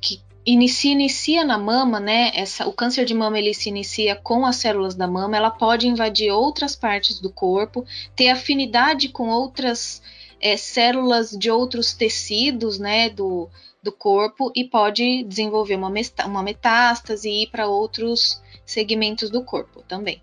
que 0.00 0.20
inicia, 0.44 0.92
inicia 0.92 1.44
na 1.44 1.58
mama, 1.58 1.98
né? 1.98 2.30
Essa, 2.34 2.68
o 2.68 2.72
câncer 2.72 3.04
de 3.04 3.14
mama 3.14 3.38
ele 3.38 3.54
se 3.54 3.68
inicia 3.68 4.14
com 4.14 4.46
as 4.46 4.56
células 4.56 4.94
da 4.94 5.08
mama, 5.08 5.36
ela 5.36 5.50
pode 5.50 5.88
invadir 5.88 6.30
outras 6.30 6.76
partes 6.76 7.18
do 7.18 7.32
corpo, 7.32 7.84
ter 8.14 8.28
afinidade 8.28 9.08
com 9.08 9.28
outras 9.28 10.02
é, 10.40 10.56
células 10.56 11.30
de 11.30 11.50
outros 11.50 11.94
tecidos, 11.94 12.78
né? 12.78 13.08
Do, 13.08 13.48
do 13.86 13.92
corpo 13.92 14.52
e 14.54 14.64
pode 14.64 15.22
desenvolver 15.24 15.76
uma, 15.76 15.90
uma 16.26 16.42
metástase 16.42 17.28
e 17.28 17.44
ir 17.44 17.50
para 17.50 17.66
outros 17.66 18.42
segmentos 18.64 19.30
do 19.30 19.42
corpo 19.44 19.82
também. 19.82 20.20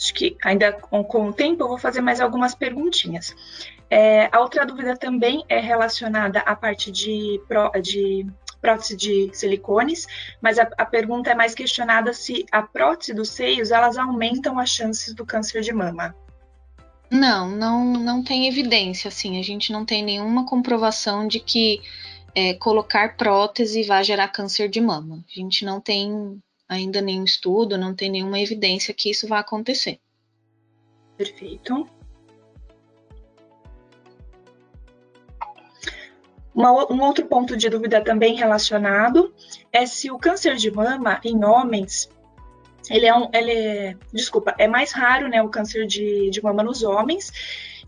acho 0.00 0.14
que 0.14 0.34
ainda 0.42 0.72
com, 0.72 1.28
o 1.28 1.32
tempo 1.32 1.62
eu 1.62 1.68
vou 1.68 1.78
fazer 1.78 2.00
mais 2.00 2.20
algumas 2.20 2.54
perguntinhas. 2.54 3.36
É, 3.90 4.30
a 4.32 4.40
outra 4.40 4.64
dúvida 4.64 4.96
também 4.96 5.44
é 5.48 5.60
relacionada 5.60 6.40
à 6.40 6.56
parte 6.56 6.90
de, 6.90 7.38
de 7.82 8.26
prótese 8.60 8.96
de 8.96 9.30
silicones, 9.34 10.06
mas 10.40 10.58
a, 10.58 10.68
a, 10.78 10.86
pergunta 10.86 11.30
é 11.30 11.34
mais 11.34 11.54
questionada 11.54 12.14
se 12.14 12.46
a 12.50 12.62
prótese 12.62 13.12
dos 13.12 13.28
seios 13.30 13.70
elas 13.70 13.98
aumentam 13.98 14.58
as 14.58 14.70
chances 14.70 15.12
do 15.12 15.26
câncer 15.26 15.60
de 15.60 15.72
mama. 15.72 16.14
Não, 17.10 17.50
não, 17.50 17.84
não 17.84 18.22
tem 18.22 18.46
evidência, 18.46 19.08
assim, 19.08 19.38
a 19.38 19.42
gente 19.42 19.72
não 19.72 19.84
tem 19.84 20.02
nenhuma 20.02 20.46
comprovação 20.46 21.26
de 21.26 21.40
que 21.40 21.82
é, 22.34 22.54
colocar 22.54 23.16
prótese 23.16 23.82
vai 23.82 24.04
gerar 24.04 24.28
câncer 24.28 24.68
de 24.68 24.80
mama. 24.80 25.24
A 25.28 25.40
gente 25.40 25.64
não 25.64 25.80
tem 25.80 26.40
ainda 26.68 27.00
nenhum 27.00 27.24
estudo, 27.24 27.76
não 27.76 27.94
tem 27.94 28.08
nenhuma 28.08 28.38
evidência 28.38 28.94
que 28.94 29.10
isso 29.10 29.26
vai 29.26 29.40
acontecer. 29.40 29.98
Perfeito. 31.16 31.88
Um 36.54 37.02
outro 37.02 37.26
ponto 37.26 37.56
de 37.56 37.68
dúvida 37.68 38.02
também 38.02 38.36
relacionado 38.36 39.34
é 39.72 39.84
se 39.86 40.10
o 40.10 40.18
câncer 40.18 40.56
de 40.56 40.70
mama 40.70 41.20
em 41.24 41.44
homens 41.44 42.08
ele 42.90 43.06
é, 43.06 43.14
um, 43.14 43.30
ele 43.32 43.52
é, 43.52 43.96
desculpa, 44.12 44.54
é 44.58 44.66
mais 44.66 44.92
raro, 44.92 45.28
né, 45.28 45.40
o 45.40 45.48
câncer 45.48 45.86
de, 45.86 46.28
de 46.28 46.42
mama 46.42 46.62
nos 46.62 46.82
homens, 46.82 47.32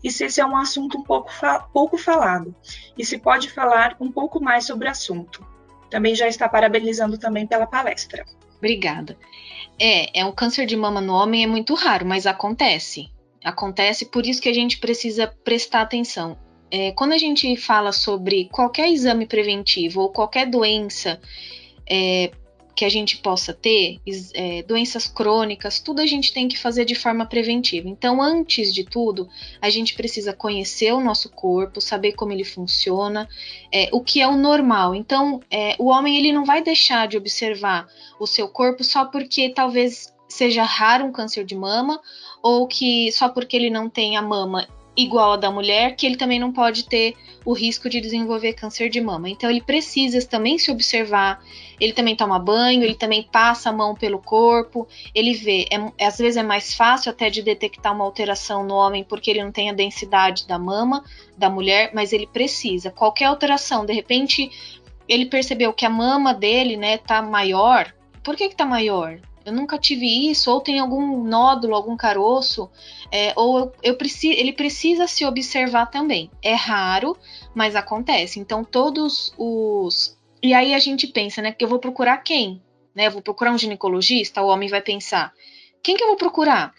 e 0.03 0.09
se 0.09 0.25
esse 0.25 0.39
é 0.39 0.45
um 0.45 0.55
assunto 0.57 0.97
um 0.97 1.03
pouco, 1.03 1.29
pouco 1.71 1.97
falado, 1.97 2.55
e 2.97 3.05
se 3.05 3.17
pode 3.17 3.49
falar 3.49 3.95
um 3.99 4.11
pouco 4.11 4.41
mais 4.41 4.65
sobre 4.65 4.87
o 4.87 4.91
assunto. 4.91 5.45
Também 5.89 6.15
já 6.15 6.27
está 6.27 6.49
parabenizando 6.49 7.17
também 7.17 7.45
pela 7.45 7.67
palestra. 7.67 8.25
Obrigada. 8.57 9.17
É, 9.79 10.21
é 10.21 10.25
um 10.25 10.31
câncer 10.31 10.65
de 10.65 10.75
mama 10.75 11.01
no 11.01 11.13
homem 11.13 11.43
é 11.43 11.47
muito 11.47 11.73
raro, 11.73 12.05
mas 12.05 12.25
acontece. 12.25 13.09
Acontece, 13.43 14.05
por 14.05 14.25
isso 14.25 14.41
que 14.41 14.49
a 14.49 14.53
gente 14.53 14.79
precisa 14.79 15.27
prestar 15.43 15.81
atenção. 15.81 16.37
É, 16.71 16.91
quando 16.93 17.11
a 17.11 17.17
gente 17.17 17.55
fala 17.57 17.91
sobre 17.91 18.49
qualquer 18.51 18.89
exame 18.89 19.27
preventivo 19.27 20.01
ou 20.01 20.11
qualquer 20.11 20.47
doença 20.47 21.19
é, 21.89 22.31
que 22.75 22.83
a 22.83 22.89
gente 22.89 23.17
possa 23.17 23.53
ter, 23.53 23.99
é, 24.33 24.63
doenças 24.63 25.07
crônicas, 25.07 25.79
tudo 25.79 26.01
a 26.01 26.05
gente 26.05 26.33
tem 26.33 26.47
que 26.47 26.57
fazer 26.57 26.85
de 26.85 26.95
forma 26.95 27.25
preventiva. 27.25 27.87
Então, 27.87 28.21
antes 28.21 28.73
de 28.73 28.83
tudo, 28.83 29.29
a 29.61 29.69
gente 29.69 29.93
precisa 29.93 30.33
conhecer 30.33 30.91
o 30.91 30.99
nosso 30.99 31.29
corpo, 31.29 31.79
saber 31.79 32.13
como 32.13 32.31
ele 32.31 32.43
funciona, 32.43 33.29
é, 33.71 33.89
o 33.91 34.01
que 34.01 34.21
é 34.21 34.27
o 34.27 34.35
normal. 34.35 34.95
Então, 34.95 35.41
é, 35.51 35.75
o 35.77 35.85
homem 35.85 36.17
ele 36.17 36.31
não 36.31 36.45
vai 36.45 36.63
deixar 36.63 37.07
de 37.07 37.17
observar 37.17 37.87
o 38.19 38.25
seu 38.25 38.47
corpo 38.47 38.83
só 38.83 39.05
porque 39.05 39.49
talvez 39.49 40.13
seja 40.27 40.63
raro 40.63 41.05
um 41.05 41.11
câncer 41.11 41.45
de 41.45 41.55
mama 41.55 42.01
ou 42.41 42.67
que 42.67 43.11
só 43.11 43.29
porque 43.29 43.55
ele 43.55 43.69
não 43.69 43.87
tem 43.87 44.17
a 44.17 44.21
mama 44.21 44.67
igual 44.95 45.33
a 45.33 45.37
da 45.37 45.49
mulher, 45.49 45.95
que 45.95 46.05
ele 46.05 46.15
também 46.15 46.39
não 46.39 46.51
pode 46.51 46.85
ter 46.85 47.15
o 47.45 47.53
risco 47.53 47.89
de 47.89 47.99
desenvolver 47.99 48.53
câncer 48.53 48.89
de 48.89 49.01
mama. 49.01 49.29
Então 49.29 49.49
ele 49.49 49.61
precisa 49.61 50.23
também 50.25 50.57
se 50.57 50.71
observar, 50.71 51.43
ele 51.79 51.93
também 51.93 52.15
toma 52.15 52.39
banho, 52.39 52.83
ele 52.83 52.95
também 52.95 53.23
passa 53.23 53.69
a 53.69 53.73
mão 53.73 53.95
pelo 53.95 54.19
corpo, 54.19 54.87
ele 55.13 55.33
vê. 55.33 55.65
É, 55.71 56.05
às 56.05 56.17
vezes 56.17 56.37
é 56.37 56.43
mais 56.43 56.73
fácil 56.73 57.11
até 57.11 57.29
de 57.29 57.41
detectar 57.41 57.93
uma 57.93 58.05
alteração 58.05 58.63
no 58.63 58.75
homem 58.75 59.03
porque 59.03 59.31
ele 59.31 59.43
não 59.43 59.51
tem 59.51 59.69
a 59.69 59.73
densidade 59.73 60.47
da 60.47 60.59
mama 60.59 61.03
da 61.37 61.49
mulher, 61.49 61.91
mas 61.93 62.13
ele 62.13 62.27
precisa. 62.27 62.91
Qualquer 62.91 63.25
alteração, 63.25 63.85
de 63.85 63.93
repente 63.93 64.51
ele 65.07 65.25
percebeu 65.25 65.73
que 65.73 65.85
a 65.85 65.89
mama 65.89 66.33
dele, 66.33 66.77
né, 66.77 66.97
tá 66.97 67.21
maior. 67.21 67.93
Por 68.23 68.35
que 68.35 68.49
que 68.49 68.55
tá 68.55 68.65
maior? 68.65 69.19
Eu 69.45 69.51
nunca 69.51 69.77
tive 69.77 70.29
isso, 70.29 70.51
ou 70.51 70.61
tem 70.61 70.79
algum 70.79 71.23
nódulo, 71.23 71.75
algum 71.75 71.97
caroço, 71.97 72.69
é, 73.11 73.33
ou 73.35 73.59
eu, 73.59 73.73
eu 73.83 73.95
preciso, 73.95 74.37
ele 74.37 74.53
precisa 74.53 75.07
se 75.07 75.25
observar 75.25 75.87
também. 75.87 76.29
É 76.41 76.53
raro, 76.53 77.17
mas 77.53 77.75
acontece. 77.75 78.39
Então, 78.39 78.63
todos 78.63 79.33
os. 79.37 80.17
E 80.41 80.53
aí 80.53 80.73
a 80.73 80.79
gente 80.79 81.07
pensa, 81.07 81.41
né? 81.41 81.51
Que 81.51 81.63
eu 81.63 81.69
vou 81.69 81.79
procurar 81.79 82.17
quem? 82.17 82.61
Né, 82.95 83.07
eu 83.07 83.11
vou 83.11 83.21
procurar 83.21 83.51
um 83.51 83.57
ginecologista, 83.57 84.41
o 84.41 84.47
homem 84.47 84.69
vai 84.69 84.81
pensar: 84.81 85.33
quem 85.81 85.97
que 85.97 86.03
eu 86.03 86.07
vou 86.07 86.17
procurar? 86.17 86.73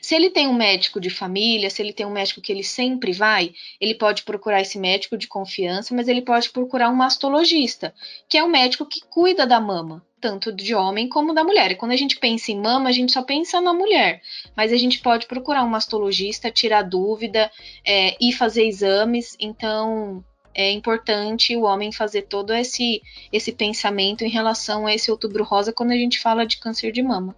Se 0.00 0.14
ele 0.14 0.30
tem 0.30 0.46
um 0.46 0.54
médico 0.54 1.00
de 1.00 1.10
família, 1.10 1.68
se 1.68 1.82
ele 1.82 1.92
tem 1.92 2.06
um 2.06 2.10
médico 2.10 2.40
que 2.40 2.52
ele 2.52 2.62
sempre 2.62 3.12
vai, 3.12 3.52
ele 3.80 3.96
pode 3.96 4.22
procurar 4.22 4.60
esse 4.60 4.78
médico 4.78 5.18
de 5.18 5.26
confiança, 5.26 5.92
mas 5.92 6.06
ele 6.06 6.22
pode 6.22 6.50
procurar 6.50 6.88
um 6.88 6.94
mastologista, 6.94 7.92
que 8.28 8.38
é 8.38 8.44
um 8.44 8.48
médico 8.48 8.86
que 8.86 9.00
cuida 9.00 9.44
da 9.44 9.60
mama, 9.60 10.06
tanto 10.20 10.52
de 10.52 10.74
homem 10.74 11.08
como 11.08 11.34
da 11.34 11.44
mulher. 11.44 11.70
E 11.70 11.76
quando 11.76 11.92
a 11.92 11.96
gente 11.96 12.18
pensa 12.18 12.52
em 12.52 12.60
mama, 12.60 12.88
a 12.88 12.92
gente 12.92 13.12
só 13.12 13.22
pensa 13.22 13.60
na 13.60 13.72
mulher, 13.72 14.20
mas 14.56 14.72
a 14.72 14.76
gente 14.76 15.00
pode 15.00 15.26
procurar 15.26 15.64
um 15.64 15.68
mastologista, 15.68 16.50
tirar 16.50 16.82
dúvida 16.82 17.50
é, 17.84 18.16
e 18.20 18.32
fazer 18.32 18.64
exames. 18.64 19.36
Então, 19.40 20.24
é 20.54 20.70
importante 20.72 21.56
o 21.56 21.62
homem 21.62 21.92
fazer 21.92 22.22
todo 22.22 22.52
esse, 22.52 23.00
esse 23.32 23.52
pensamento 23.52 24.24
em 24.24 24.28
relação 24.28 24.86
a 24.86 24.94
esse 24.94 25.10
outubro 25.10 25.44
rosa 25.44 25.72
quando 25.72 25.92
a 25.92 25.96
gente 25.96 26.18
fala 26.18 26.46
de 26.46 26.58
câncer 26.58 26.90
de 26.90 27.02
mama. 27.02 27.36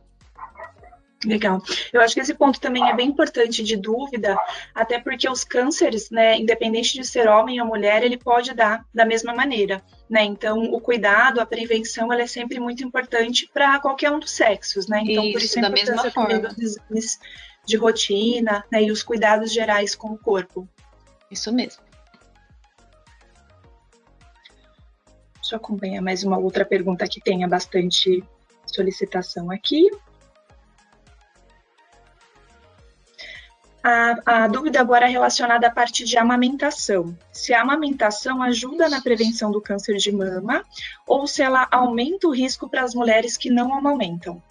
Legal. 1.24 1.62
Eu 1.92 2.00
acho 2.00 2.14
que 2.14 2.20
esse 2.20 2.32
ponto 2.32 2.58
também 2.58 2.88
é 2.88 2.94
bem 2.94 3.08
importante 3.08 3.62
de 3.62 3.76
dúvida, 3.76 4.38
até 4.74 4.98
porque 4.98 5.28
os 5.28 5.44
cânceres, 5.44 6.10
né, 6.10 6.38
independente 6.38 6.94
de 6.94 7.06
ser 7.06 7.28
homem 7.28 7.60
ou 7.60 7.66
mulher, 7.66 8.02
ele 8.02 8.16
pode 8.16 8.54
dar 8.54 8.86
da 8.94 9.04
mesma 9.04 9.34
maneira, 9.34 9.82
né? 10.08 10.24
Então, 10.24 10.72
o 10.72 10.80
cuidado, 10.80 11.38
a 11.38 11.44
prevenção, 11.44 12.10
ela 12.10 12.22
é 12.22 12.26
sempre 12.26 12.58
muito 12.58 12.82
importante 12.82 13.50
para 13.52 13.78
qualquer 13.80 14.10
um 14.10 14.18
dos 14.18 14.30
sexos, 14.30 14.86
né? 14.86 15.02
Então, 15.04 15.24
isso, 15.24 15.32
por 15.32 15.42
isso 15.42 15.58
a 15.58 15.68
importância 15.68 16.10
também 16.10 16.40
dos 16.40 16.58
exames 16.58 17.18
de 17.66 17.76
rotina, 17.76 18.64
né, 18.72 18.82
e 18.84 18.90
os 18.90 19.02
cuidados 19.02 19.52
gerais 19.52 19.94
com 19.94 20.08
o 20.08 20.18
corpo. 20.18 20.66
Isso 21.30 21.52
mesmo. 21.52 21.82
Deixa 25.34 25.54
eu 25.54 25.56
acompanhar 25.58 26.00
mais 26.00 26.24
uma 26.24 26.38
outra 26.38 26.64
pergunta 26.64 27.06
que 27.06 27.20
tenha 27.20 27.46
bastante 27.46 28.24
solicitação 28.66 29.50
aqui. 29.50 29.90
A, 33.82 34.42
a, 34.44 34.46
dúvida 34.46 34.78
agora 34.80 35.06
é 35.06 35.08
relacionada 35.08 35.66
à 35.66 35.70
parte 35.70 36.04
de 36.04 36.18
amamentação. 36.18 37.16
Se 37.32 37.54
a 37.54 37.62
amamentação 37.62 38.42
ajuda 38.42 38.88
na 38.88 39.00
prevenção 39.00 39.50
do 39.50 39.60
câncer 39.60 39.96
de 39.96 40.12
mama 40.12 40.62
ou 41.06 41.26
se 41.26 41.42
ela 41.42 41.66
aumenta 41.70 42.28
o 42.28 42.34
risco 42.34 42.68
para 42.68 42.82
as 42.82 42.94
mulheres 42.94 43.36
que 43.36 43.48
não 43.48 43.74
amamentam. 43.74 44.42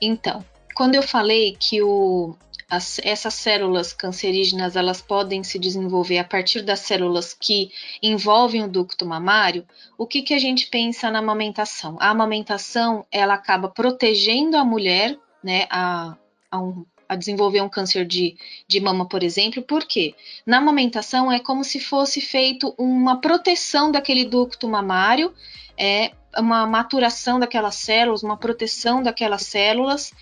Então, 0.00 0.44
quando 0.74 0.94
eu 0.94 1.02
falei 1.02 1.56
que 1.58 1.82
o, 1.82 2.36
as, 2.70 3.00
essas 3.02 3.32
células 3.32 3.94
cancerígenas 3.94 4.76
elas 4.76 5.00
podem 5.00 5.42
se 5.42 5.58
desenvolver 5.58 6.18
a 6.18 6.24
partir 6.24 6.60
das 6.60 6.80
células 6.80 7.32
que 7.32 7.70
envolvem 8.02 8.62
o 8.62 8.68
ducto 8.68 9.06
mamário, 9.06 9.66
o 9.96 10.06
que, 10.06 10.20
que 10.20 10.34
a 10.34 10.38
gente 10.38 10.66
pensa 10.66 11.10
na 11.10 11.20
amamentação? 11.20 11.96
A 11.98 12.10
amamentação 12.10 13.06
ela 13.10 13.34
acaba 13.34 13.68
protegendo 13.70 14.56
a 14.56 14.64
mulher, 14.64 15.18
né, 15.42 15.66
a, 15.70 16.14
a 16.50 16.60
um 16.60 16.84
a 17.08 17.16
desenvolver 17.16 17.62
um 17.62 17.68
câncer 17.68 18.04
de, 18.04 18.36
de 18.66 18.80
mama, 18.80 19.06
por 19.06 19.22
exemplo, 19.22 19.62
porque 19.62 20.14
na 20.44 20.58
amamentação 20.58 21.32
é 21.32 21.40
como 21.40 21.64
se 21.64 21.80
fosse 21.80 22.20
feito 22.20 22.74
uma 22.76 23.20
proteção 23.20 23.90
daquele 23.90 24.24
ducto 24.24 24.68
mamário, 24.68 25.32
é 25.76 26.12
uma 26.36 26.66
maturação 26.66 27.38
daquelas 27.40 27.76
células, 27.76 28.22
uma 28.22 28.36
proteção 28.36 29.02
daquelas 29.02 29.42
células, 29.42 30.12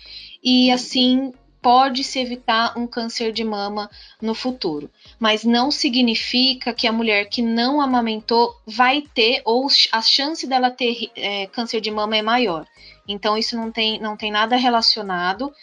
e 0.41 0.71
assim 0.71 1.33
pode-se 1.67 2.17
evitar 2.17 2.79
um 2.79 2.87
câncer 2.87 3.33
de 3.33 3.43
mama 3.43 3.91
no 4.21 4.33
futuro. 4.33 4.89
Mas 5.19 5.43
não 5.43 5.69
significa 5.69 6.73
que 6.73 6.87
a 6.87 6.93
mulher 6.93 7.27
que 7.27 7.41
não 7.41 7.81
amamentou 7.81 8.55
vai 8.65 9.01
ter, 9.01 9.41
ou 9.43 9.67
a 9.91 10.01
chance 10.01 10.47
dela 10.47 10.71
ter 10.71 11.11
é, 11.13 11.45
câncer 11.47 11.81
de 11.81 11.91
mama 11.91 12.15
é 12.15 12.21
maior. 12.21 12.65
Então, 13.05 13.37
isso 13.37 13.57
não 13.57 13.69
tem, 13.69 13.99
não 13.99 14.15
tem 14.15 14.31
nada 14.31 14.55
relacionado 14.55 15.53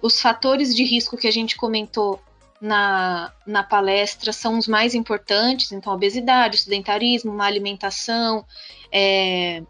os 0.00 0.18
fatores 0.18 0.74
de 0.74 0.82
risco 0.82 1.14
que 1.14 1.28
a 1.28 1.30
gente 1.30 1.58
comentou 1.58 2.18
na, 2.58 3.30
na 3.46 3.62
palestra 3.62 4.32
são 4.32 4.56
os 4.56 4.66
mais 4.66 4.94
importantes, 4.94 5.72
então 5.72 5.92
obesidade, 5.92 6.56
sedentarismo, 6.56 7.34
má 7.34 7.44
alimentação, 7.44 8.46
é, 8.90 9.62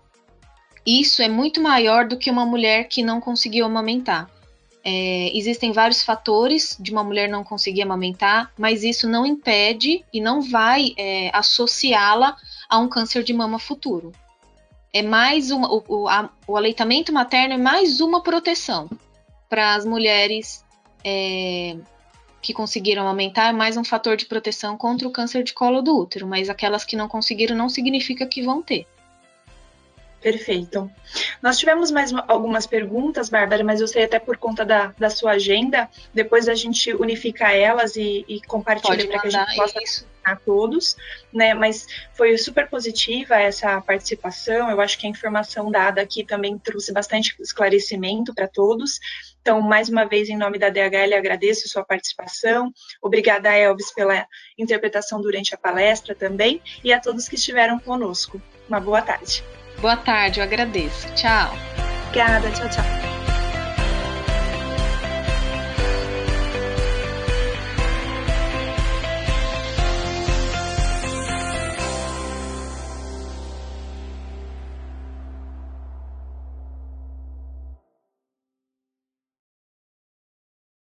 isso 0.87 1.21
é 1.21 1.29
muito 1.29 1.61
maior 1.61 2.07
do 2.07 2.17
que 2.17 2.31
uma 2.31 2.47
mulher 2.47 2.85
que 2.85 3.03
não 3.03 3.21
conseguiu 3.21 3.67
amamentar. 3.67 4.31
É, 4.83 5.37
existem 5.37 5.73
vários 5.73 6.03
fatores 6.03 6.77
de 6.81 6.91
uma 6.91 7.05
mulher 7.05 7.29
não 7.29 7.45
conseguir 7.45 7.83
amamentar, 7.83 8.51
mas 8.59 8.83
isso 8.83 9.09
não 9.09 9.27
impede 9.27 10.05
e 10.13 10.21
não 10.21 10.41
vai 10.41 10.95
é, 10.97 11.31
associá-la 11.35 12.37
a 12.69 12.79
um 12.79 12.89
câncer 12.89 13.23
de 13.23 13.33
mama 13.33 13.59
futuro. 13.59 14.13
É 14.93 15.03
mais 15.03 15.51
uma, 15.51 15.73
o, 15.73 15.85
o, 15.87 16.09
a, 16.09 16.31
o 16.47 16.57
aleitamento 16.57 17.13
materno 17.13 17.55
é 17.55 17.59
mais 17.59 18.01
uma 18.01 18.23
proteção 18.23 18.89
para 19.49 19.75
as 19.75 19.85
mulheres 19.85 20.65
é, 21.05 21.77
que 22.41 22.55
conseguiram 22.55 23.07
aumentar 23.07 23.49
é 23.49 23.53
mais 23.53 23.77
um 23.77 23.85
fator 23.85 24.17
de 24.17 24.27
proteção 24.27 24.77
contra 24.77 25.07
o 25.07 25.11
câncer 25.11 25.43
de 25.43 25.53
colo 25.53 25.83
do 25.83 25.97
útero, 25.97 26.27
mas 26.27 26.49
aquelas 26.49 26.85
que 26.85 26.97
não 26.97 27.09
conseguiram 27.09 27.57
não 27.57 27.69
significa 27.69 28.27
que 28.27 28.43
vão 28.43 28.63
ter. 28.63 28.87
Perfeito. 30.21 30.91
Nós 31.43 31.59
tivemos 31.59 31.91
mais 31.91 32.13
algumas 32.29 32.67
perguntas, 32.67 33.31
Bárbara, 33.31 33.65
mas 33.65 33.81
eu 33.81 33.89
sei 33.89 34.05
até 34.05 34.19
por 34.19 34.37
conta 34.37 34.65
da, 34.65 34.95
da 34.99 35.09
sua 35.09 35.33
agenda, 35.33 35.89
depois 36.13 36.47
a 36.47 36.55
gente 36.55 36.93
unifica 36.95 37.51
elas 37.53 37.97
e, 37.97 38.25
e 38.29 38.41
compartilha 38.43 39.07
para 39.09 39.19
que 39.19 39.29
a 39.29 39.31
gente 39.31 39.57
possa 39.57 39.83
isso. 39.83 40.07
a 40.23 40.37
todos, 40.37 40.97
né? 41.33 41.55
Mas 41.55 41.87
foi 42.13 42.37
super 42.37 42.69
positiva 42.69 43.37
essa 43.37 43.81
participação. 43.81 44.71
Eu 44.71 44.79
acho 44.81 44.99
que 44.99 45.07
a 45.07 45.11
informação 45.11 45.71
dada 45.71 46.03
aqui 46.03 46.23
também 46.23 46.59
trouxe 46.59 46.93
bastante 46.93 47.35
esclarecimento 47.41 48.35
para 48.35 48.47
todos. 48.47 49.01
Então, 49.41 49.63
mais 49.63 49.89
uma 49.89 50.05
vez, 50.05 50.29
em 50.29 50.37
nome 50.37 50.59
da 50.59 50.69
DHL, 50.69 51.15
agradeço 51.17 51.67
sua 51.67 51.83
participação. 51.83 52.71
Obrigada, 53.01 53.57
Elvis, 53.57 53.91
pela 53.95 54.27
interpretação 54.59 55.19
durante 55.23 55.55
a 55.55 55.59
palestra 55.59 56.15
também, 56.15 56.61
e 56.85 56.93
a 56.93 57.01
todos 57.01 57.27
que 57.27 57.37
estiveram 57.37 57.79
conosco. 57.79 58.41
Uma 58.69 58.81
boa 58.81 59.01
tarde. 59.01 59.43
Boa 59.81 59.97
tarde, 59.97 60.41
eu 60.41 60.45
agradeço. 60.45 61.09
Tchau. 61.15 61.55
Obrigada, 62.09 62.51
tchau, 62.51 62.69
tchau. 62.69 63.10